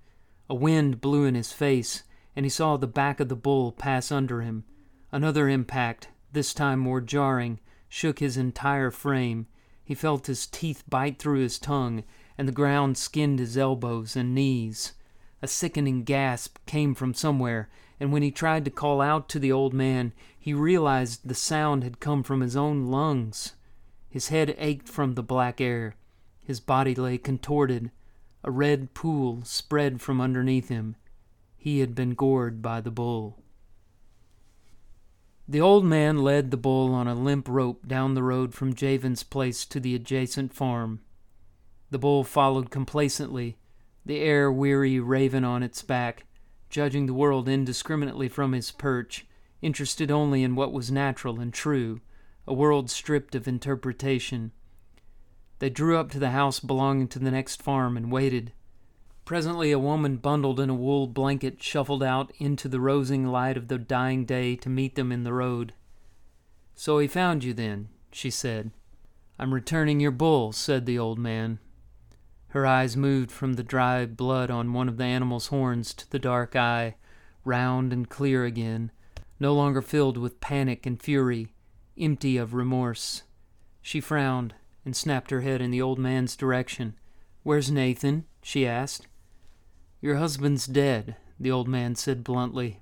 A 0.48 0.54
wind 0.54 1.02
blew 1.02 1.26
in 1.26 1.34
his 1.34 1.52
face, 1.52 2.04
and 2.34 2.46
he 2.46 2.48
saw 2.48 2.78
the 2.78 2.86
back 2.86 3.20
of 3.20 3.28
the 3.28 3.36
bull 3.36 3.70
pass 3.70 4.10
under 4.10 4.40
him. 4.40 4.64
Another 5.12 5.46
impact, 5.46 6.08
this 6.32 6.54
time 6.54 6.78
more 6.78 7.02
jarring, 7.02 7.60
shook 7.86 8.18
his 8.18 8.38
entire 8.38 8.90
frame, 8.90 9.46
he 9.84 9.94
felt 9.94 10.26
his 10.26 10.46
teeth 10.46 10.82
bite 10.88 11.18
through 11.18 11.40
his 11.40 11.58
tongue, 11.58 12.02
and 12.38 12.48
the 12.48 12.52
ground 12.52 12.96
skinned 12.96 13.40
his 13.40 13.58
elbows 13.58 14.16
and 14.16 14.34
knees. 14.34 14.94
A 15.42 15.46
sickening 15.46 16.04
gasp 16.04 16.56
came 16.64 16.94
from 16.94 17.12
somewhere, 17.12 17.68
and 18.00 18.10
when 18.10 18.22
he 18.22 18.30
tried 18.30 18.64
to 18.64 18.70
call 18.70 19.02
out 19.02 19.28
to 19.28 19.38
the 19.38 19.52
old 19.52 19.74
man, 19.74 20.14
he 20.44 20.52
realized 20.52 21.22
the 21.24 21.34
sound 21.34 21.82
had 21.82 22.00
come 22.00 22.22
from 22.22 22.42
his 22.42 22.54
own 22.54 22.84
lungs. 22.88 23.54
His 24.10 24.28
head 24.28 24.54
ached 24.58 24.90
from 24.90 25.14
the 25.14 25.22
black 25.22 25.58
air. 25.58 25.96
His 26.42 26.60
body 26.60 26.94
lay 26.94 27.16
contorted. 27.16 27.90
A 28.42 28.50
red 28.50 28.92
pool 28.92 29.40
spread 29.44 30.02
from 30.02 30.20
underneath 30.20 30.68
him. 30.68 30.96
He 31.56 31.80
had 31.80 31.94
been 31.94 32.10
gored 32.10 32.60
by 32.60 32.82
the 32.82 32.90
bull. 32.90 33.42
The 35.48 35.62
old 35.62 35.86
man 35.86 36.18
led 36.18 36.50
the 36.50 36.58
bull 36.58 36.92
on 36.92 37.08
a 37.08 37.14
limp 37.14 37.48
rope 37.48 37.88
down 37.88 38.12
the 38.12 38.22
road 38.22 38.52
from 38.52 38.74
Javen's 38.74 39.22
place 39.22 39.64
to 39.64 39.80
the 39.80 39.94
adjacent 39.94 40.52
farm. 40.52 41.00
The 41.88 41.98
bull 41.98 42.22
followed 42.22 42.70
complacently, 42.70 43.56
the 44.04 44.18
air 44.18 44.52
weary 44.52 45.00
raven 45.00 45.42
on 45.42 45.62
its 45.62 45.80
back, 45.80 46.26
judging 46.68 47.06
the 47.06 47.14
world 47.14 47.48
indiscriminately 47.48 48.28
from 48.28 48.52
his 48.52 48.70
perch, 48.70 49.24
interested 49.64 50.10
only 50.10 50.42
in 50.42 50.54
what 50.54 50.72
was 50.72 50.90
natural 50.90 51.40
and 51.40 51.52
true, 51.52 52.00
a 52.46 52.52
world 52.52 52.90
stripped 52.90 53.34
of 53.34 53.48
interpretation. 53.48 54.52
They 55.58 55.70
drew 55.70 55.96
up 55.96 56.10
to 56.10 56.18
the 56.18 56.30
house 56.30 56.60
belonging 56.60 57.08
to 57.08 57.18
the 57.18 57.30
next 57.30 57.62
farm 57.62 57.96
and 57.96 58.12
waited. 58.12 58.52
Presently, 59.24 59.72
a 59.72 59.78
woman 59.78 60.18
bundled 60.18 60.60
in 60.60 60.68
a 60.68 60.74
wool 60.74 61.06
blanket 61.06 61.62
shuffled 61.62 62.02
out 62.02 62.30
into 62.38 62.68
the 62.68 62.80
rosing 62.80 63.26
light 63.26 63.56
of 63.56 63.68
the 63.68 63.78
dying 63.78 64.26
day 64.26 64.54
to 64.56 64.68
meet 64.68 64.96
them 64.96 65.10
in 65.10 65.24
the 65.24 65.32
road. 65.32 65.72
So 66.74 66.98
he 66.98 67.08
found 67.08 67.42
you 67.42 67.54
then, 67.54 67.88
she 68.12 68.28
said. 68.28 68.70
I'm 69.38 69.54
returning 69.54 69.98
your 69.98 70.10
bull, 70.10 70.52
said 70.52 70.84
the 70.84 70.98
old 70.98 71.18
man. 71.18 71.58
Her 72.48 72.66
eyes 72.66 72.96
moved 72.96 73.32
from 73.32 73.54
the 73.54 73.62
dry 73.62 74.04
blood 74.04 74.50
on 74.50 74.74
one 74.74 74.88
of 74.88 74.98
the 74.98 75.04
animal's 75.04 75.46
horns 75.46 75.94
to 75.94 76.10
the 76.10 76.18
dark 76.18 76.54
eye, 76.54 76.96
round 77.44 77.92
and 77.92 78.08
clear 78.08 78.44
again, 78.44 78.90
no 79.38 79.54
longer 79.54 79.82
filled 79.82 80.16
with 80.16 80.40
panic 80.40 80.86
and 80.86 81.02
fury, 81.02 81.54
empty 81.98 82.36
of 82.36 82.54
remorse. 82.54 83.22
She 83.82 84.00
frowned 84.00 84.54
and 84.84 84.96
snapped 84.96 85.30
her 85.30 85.40
head 85.40 85.60
in 85.60 85.70
the 85.70 85.82
old 85.82 85.98
man's 85.98 86.36
direction. 86.36 86.94
Where's 87.42 87.70
Nathan? 87.70 88.24
she 88.42 88.66
asked. 88.66 89.06
Your 90.00 90.16
husband's 90.16 90.66
dead, 90.66 91.16
the 91.40 91.50
old 91.50 91.68
man 91.68 91.94
said 91.94 92.24
bluntly. 92.24 92.80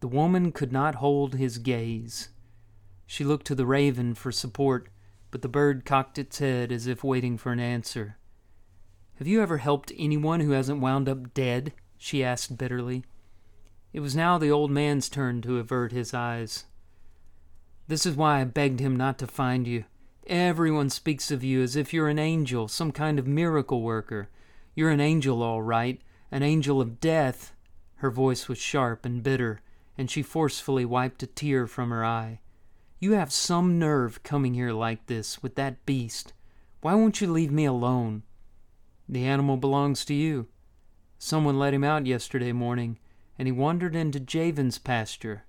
The 0.00 0.08
woman 0.08 0.52
could 0.52 0.72
not 0.72 0.96
hold 0.96 1.34
his 1.34 1.58
gaze. 1.58 2.28
She 3.06 3.24
looked 3.24 3.46
to 3.46 3.54
the 3.54 3.66
raven 3.66 4.14
for 4.14 4.30
support, 4.30 4.90
but 5.30 5.42
the 5.42 5.48
bird 5.48 5.84
cocked 5.84 6.18
its 6.18 6.38
head 6.38 6.70
as 6.70 6.86
if 6.86 7.02
waiting 7.02 7.36
for 7.36 7.52
an 7.52 7.60
answer. 7.60 8.16
Have 9.16 9.26
you 9.26 9.42
ever 9.42 9.58
helped 9.58 9.92
anyone 9.98 10.40
who 10.40 10.52
hasn't 10.52 10.80
wound 10.80 11.08
up 11.08 11.34
dead? 11.34 11.72
she 11.96 12.22
asked 12.22 12.56
bitterly. 12.56 13.04
It 13.98 14.00
was 14.00 14.14
now 14.14 14.38
the 14.38 14.52
old 14.52 14.70
man's 14.70 15.08
turn 15.08 15.42
to 15.42 15.58
avert 15.58 15.90
his 15.90 16.14
eyes. 16.14 16.66
This 17.88 18.06
is 18.06 18.14
why 18.14 18.40
I 18.40 18.44
begged 18.44 18.78
him 18.78 18.94
not 18.94 19.18
to 19.18 19.26
find 19.26 19.66
you. 19.66 19.86
Everyone 20.28 20.88
speaks 20.88 21.32
of 21.32 21.42
you 21.42 21.62
as 21.62 21.74
if 21.74 21.92
you're 21.92 22.06
an 22.06 22.16
angel, 22.16 22.68
some 22.68 22.92
kind 22.92 23.18
of 23.18 23.26
miracle 23.26 23.82
worker. 23.82 24.28
You're 24.76 24.90
an 24.90 25.00
angel, 25.00 25.42
all 25.42 25.62
right, 25.62 26.00
an 26.30 26.44
angel 26.44 26.80
of 26.80 27.00
death. 27.00 27.56
Her 27.96 28.12
voice 28.12 28.46
was 28.46 28.58
sharp 28.58 29.04
and 29.04 29.20
bitter, 29.20 29.62
and 29.98 30.08
she 30.08 30.22
forcefully 30.22 30.84
wiped 30.84 31.24
a 31.24 31.26
tear 31.26 31.66
from 31.66 31.90
her 31.90 32.04
eye. 32.04 32.38
You 33.00 33.14
have 33.14 33.32
some 33.32 33.80
nerve 33.80 34.22
coming 34.22 34.54
here 34.54 34.70
like 34.70 35.06
this, 35.06 35.42
with 35.42 35.56
that 35.56 35.84
beast. 35.86 36.32
Why 36.82 36.94
won't 36.94 37.20
you 37.20 37.32
leave 37.32 37.50
me 37.50 37.64
alone? 37.64 38.22
The 39.08 39.24
animal 39.24 39.56
belongs 39.56 40.04
to 40.04 40.14
you. 40.14 40.46
Someone 41.18 41.58
let 41.58 41.74
him 41.74 41.82
out 41.82 42.06
yesterday 42.06 42.52
morning, 42.52 43.00
and 43.38 43.46
he 43.46 43.52
wandered 43.52 43.94
into 43.94 44.18
Javen's 44.18 44.78
pasture. 44.78 45.44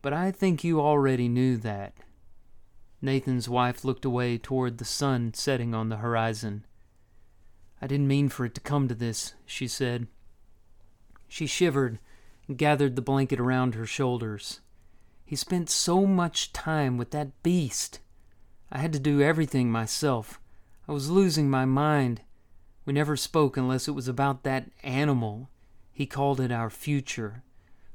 But 0.00 0.12
I 0.12 0.30
think 0.30 0.62
you 0.62 0.80
already 0.80 1.28
knew 1.28 1.56
that. 1.58 1.94
Nathan's 3.00 3.48
wife 3.48 3.84
looked 3.84 4.04
away 4.04 4.38
toward 4.38 4.78
the 4.78 4.84
sun 4.84 5.34
setting 5.34 5.74
on 5.74 5.88
the 5.88 5.96
horizon. 5.96 6.64
I 7.80 7.88
didn't 7.88 8.06
mean 8.06 8.28
for 8.28 8.44
it 8.44 8.54
to 8.54 8.60
come 8.60 8.86
to 8.86 8.94
this, 8.94 9.34
she 9.44 9.66
said. 9.66 10.06
She 11.26 11.46
shivered 11.46 11.98
and 12.46 12.56
gathered 12.56 12.94
the 12.94 13.02
blanket 13.02 13.40
around 13.40 13.74
her 13.74 13.86
shoulders. 13.86 14.60
He 15.24 15.34
spent 15.34 15.70
so 15.70 16.06
much 16.06 16.52
time 16.52 16.96
with 16.96 17.10
that 17.10 17.42
beast. 17.42 17.98
I 18.70 18.78
had 18.78 18.92
to 18.92 19.00
do 19.00 19.20
everything 19.20 19.70
myself. 19.70 20.40
I 20.86 20.92
was 20.92 21.10
losing 21.10 21.50
my 21.50 21.64
mind. 21.64 22.20
We 22.84 22.92
never 22.92 23.16
spoke 23.16 23.56
unless 23.56 23.88
it 23.88 23.92
was 23.92 24.08
about 24.08 24.42
that 24.44 24.70
animal. 24.82 25.48
He 25.92 26.06
called 26.06 26.40
it 26.40 26.50
our 26.50 26.70
future. 26.70 27.42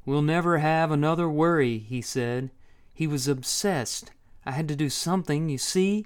We'll 0.06 0.22
never 0.22 0.60
have 0.60 0.92
another 0.92 1.28
worry, 1.30 1.80
he 1.80 2.02
said. 2.02 2.52
He 2.94 3.08
was 3.08 3.28
obsessed. 3.28 4.12
I 4.46 4.52
had 4.52 4.68
to 4.70 4.76
do 4.76 4.90
something, 4.90 5.50
you 5.50 5.58
see? 5.58 6.06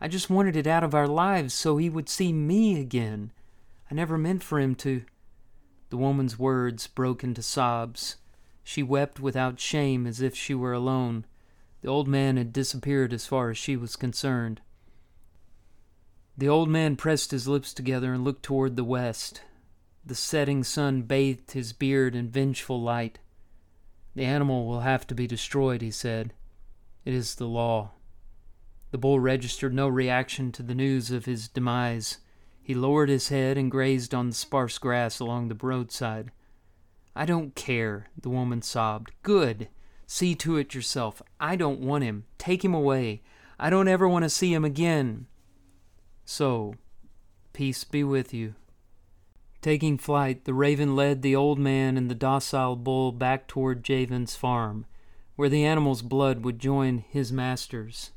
I 0.00 0.08
just 0.08 0.30
wanted 0.30 0.56
it 0.56 0.66
out 0.66 0.84
of 0.84 0.94
our 0.94 1.08
lives 1.08 1.54
so 1.54 1.76
he 1.76 1.88
would 1.88 2.08
see 2.08 2.32
me 2.32 2.80
again. 2.80 3.32
I 3.90 3.94
never 3.94 4.18
meant 4.18 4.42
for 4.42 4.60
him 4.60 4.74
to. 4.76 5.04
The 5.90 5.96
woman's 5.96 6.38
words 6.38 6.86
broke 6.86 7.24
into 7.24 7.42
sobs. 7.42 8.16
She 8.62 8.82
wept 8.82 9.18
without 9.18 9.58
shame 9.58 10.06
as 10.06 10.20
if 10.20 10.36
she 10.36 10.54
were 10.54 10.74
alone. 10.74 11.24
The 11.80 11.88
old 11.88 12.06
man 12.06 12.36
had 12.36 12.52
disappeared 12.52 13.12
as 13.12 13.26
far 13.26 13.50
as 13.50 13.56
she 13.56 13.76
was 13.76 13.96
concerned. 13.96 14.60
The 16.36 16.48
old 16.48 16.68
man 16.68 16.96
pressed 16.96 17.30
his 17.30 17.48
lips 17.48 17.72
together 17.72 18.12
and 18.12 18.24
looked 18.24 18.42
toward 18.42 18.76
the 18.76 18.84
west. 18.84 19.40
The 20.08 20.14
setting 20.14 20.64
sun 20.64 21.02
bathed 21.02 21.52
his 21.52 21.74
beard 21.74 22.16
in 22.16 22.30
vengeful 22.30 22.80
light. 22.80 23.18
The 24.14 24.24
animal 24.24 24.66
will 24.66 24.80
have 24.80 25.06
to 25.08 25.14
be 25.14 25.26
destroyed, 25.26 25.82
he 25.82 25.90
said. 25.90 26.32
It 27.04 27.12
is 27.12 27.34
the 27.34 27.46
law. 27.46 27.90
The 28.90 28.96
bull 28.96 29.20
registered 29.20 29.74
no 29.74 29.86
reaction 29.86 30.50
to 30.52 30.62
the 30.62 30.74
news 30.74 31.10
of 31.10 31.26
his 31.26 31.46
demise. 31.46 32.20
He 32.62 32.72
lowered 32.72 33.10
his 33.10 33.28
head 33.28 33.58
and 33.58 33.70
grazed 33.70 34.14
on 34.14 34.30
the 34.30 34.34
sparse 34.34 34.78
grass 34.78 35.20
along 35.20 35.48
the 35.48 35.58
roadside. 35.60 36.30
I 37.14 37.26
don't 37.26 37.54
care, 37.54 38.06
the 38.18 38.30
woman 38.30 38.62
sobbed. 38.62 39.10
Good. 39.22 39.68
See 40.06 40.34
to 40.36 40.56
it 40.56 40.74
yourself. 40.74 41.20
I 41.38 41.54
don't 41.54 41.80
want 41.80 42.04
him. 42.04 42.24
Take 42.38 42.64
him 42.64 42.72
away. 42.72 43.20
I 43.60 43.68
don't 43.68 43.88
ever 43.88 44.08
want 44.08 44.22
to 44.22 44.30
see 44.30 44.54
him 44.54 44.64
again. 44.64 45.26
So, 46.24 46.76
peace 47.52 47.84
be 47.84 48.02
with 48.02 48.32
you. 48.32 48.54
Taking 49.60 49.98
flight, 49.98 50.44
the 50.44 50.54
raven 50.54 50.94
led 50.94 51.22
the 51.22 51.34
old 51.34 51.58
man 51.58 51.96
and 51.96 52.08
the 52.08 52.14
docile 52.14 52.76
bull 52.76 53.10
back 53.10 53.48
toward 53.48 53.82
Javen's 53.82 54.36
farm, 54.36 54.86
where 55.34 55.48
the 55.48 55.64
animal's 55.64 56.02
blood 56.02 56.44
would 56.44 56.58
join 56.58 56.98
his 57.08 57.32
master's. 57.32 58.12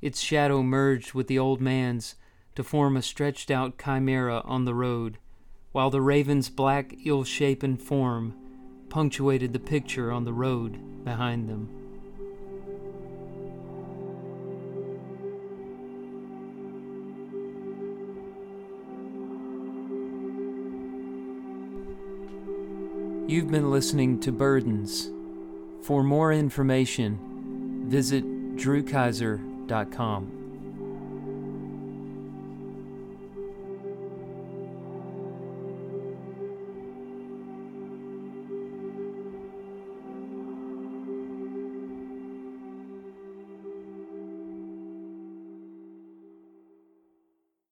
Its 0.00 0.20
shadow 0.20 0.62
merged 0.62 1.12
with 1.12 1.26
the 1.26 1.38
old 1.38 1.60
man's 1.60 2.14
to 2.54 2.64
form 2.64 2.96
a 2.96 3.02
stretched 3.02 3.50
out 3.50 3.78
chimera 3.78 4.40
on 4.44 4.64
the 4.64 4.74
road, 4.74 5.18
while 5.72 5.90
the 5.90 6.00
raven's 6.00 6.48
black, 6.48 6.94
ill 7.04 7.22
shapen 7.22 7.76
form 7.76 8.34
punctuated 8.88 9.52
the 9.52 9.58
picture 9.58 10.10
on 10.10 10.24
the 10.24 10.32
road 10.32 11.04
behind 11.04 11.48
them. 11.48 11.87
You've 23.28 23.50
been 23.50 23.70
listening 23.70 24.20
to 24.20 24.32
Burdens. 24.32 25.10
For 25.82 26.02
more 26.02 26.32
information, 26.32 27.18
visit 27.86 28.24
drewkaiser.com. 28.56 30.37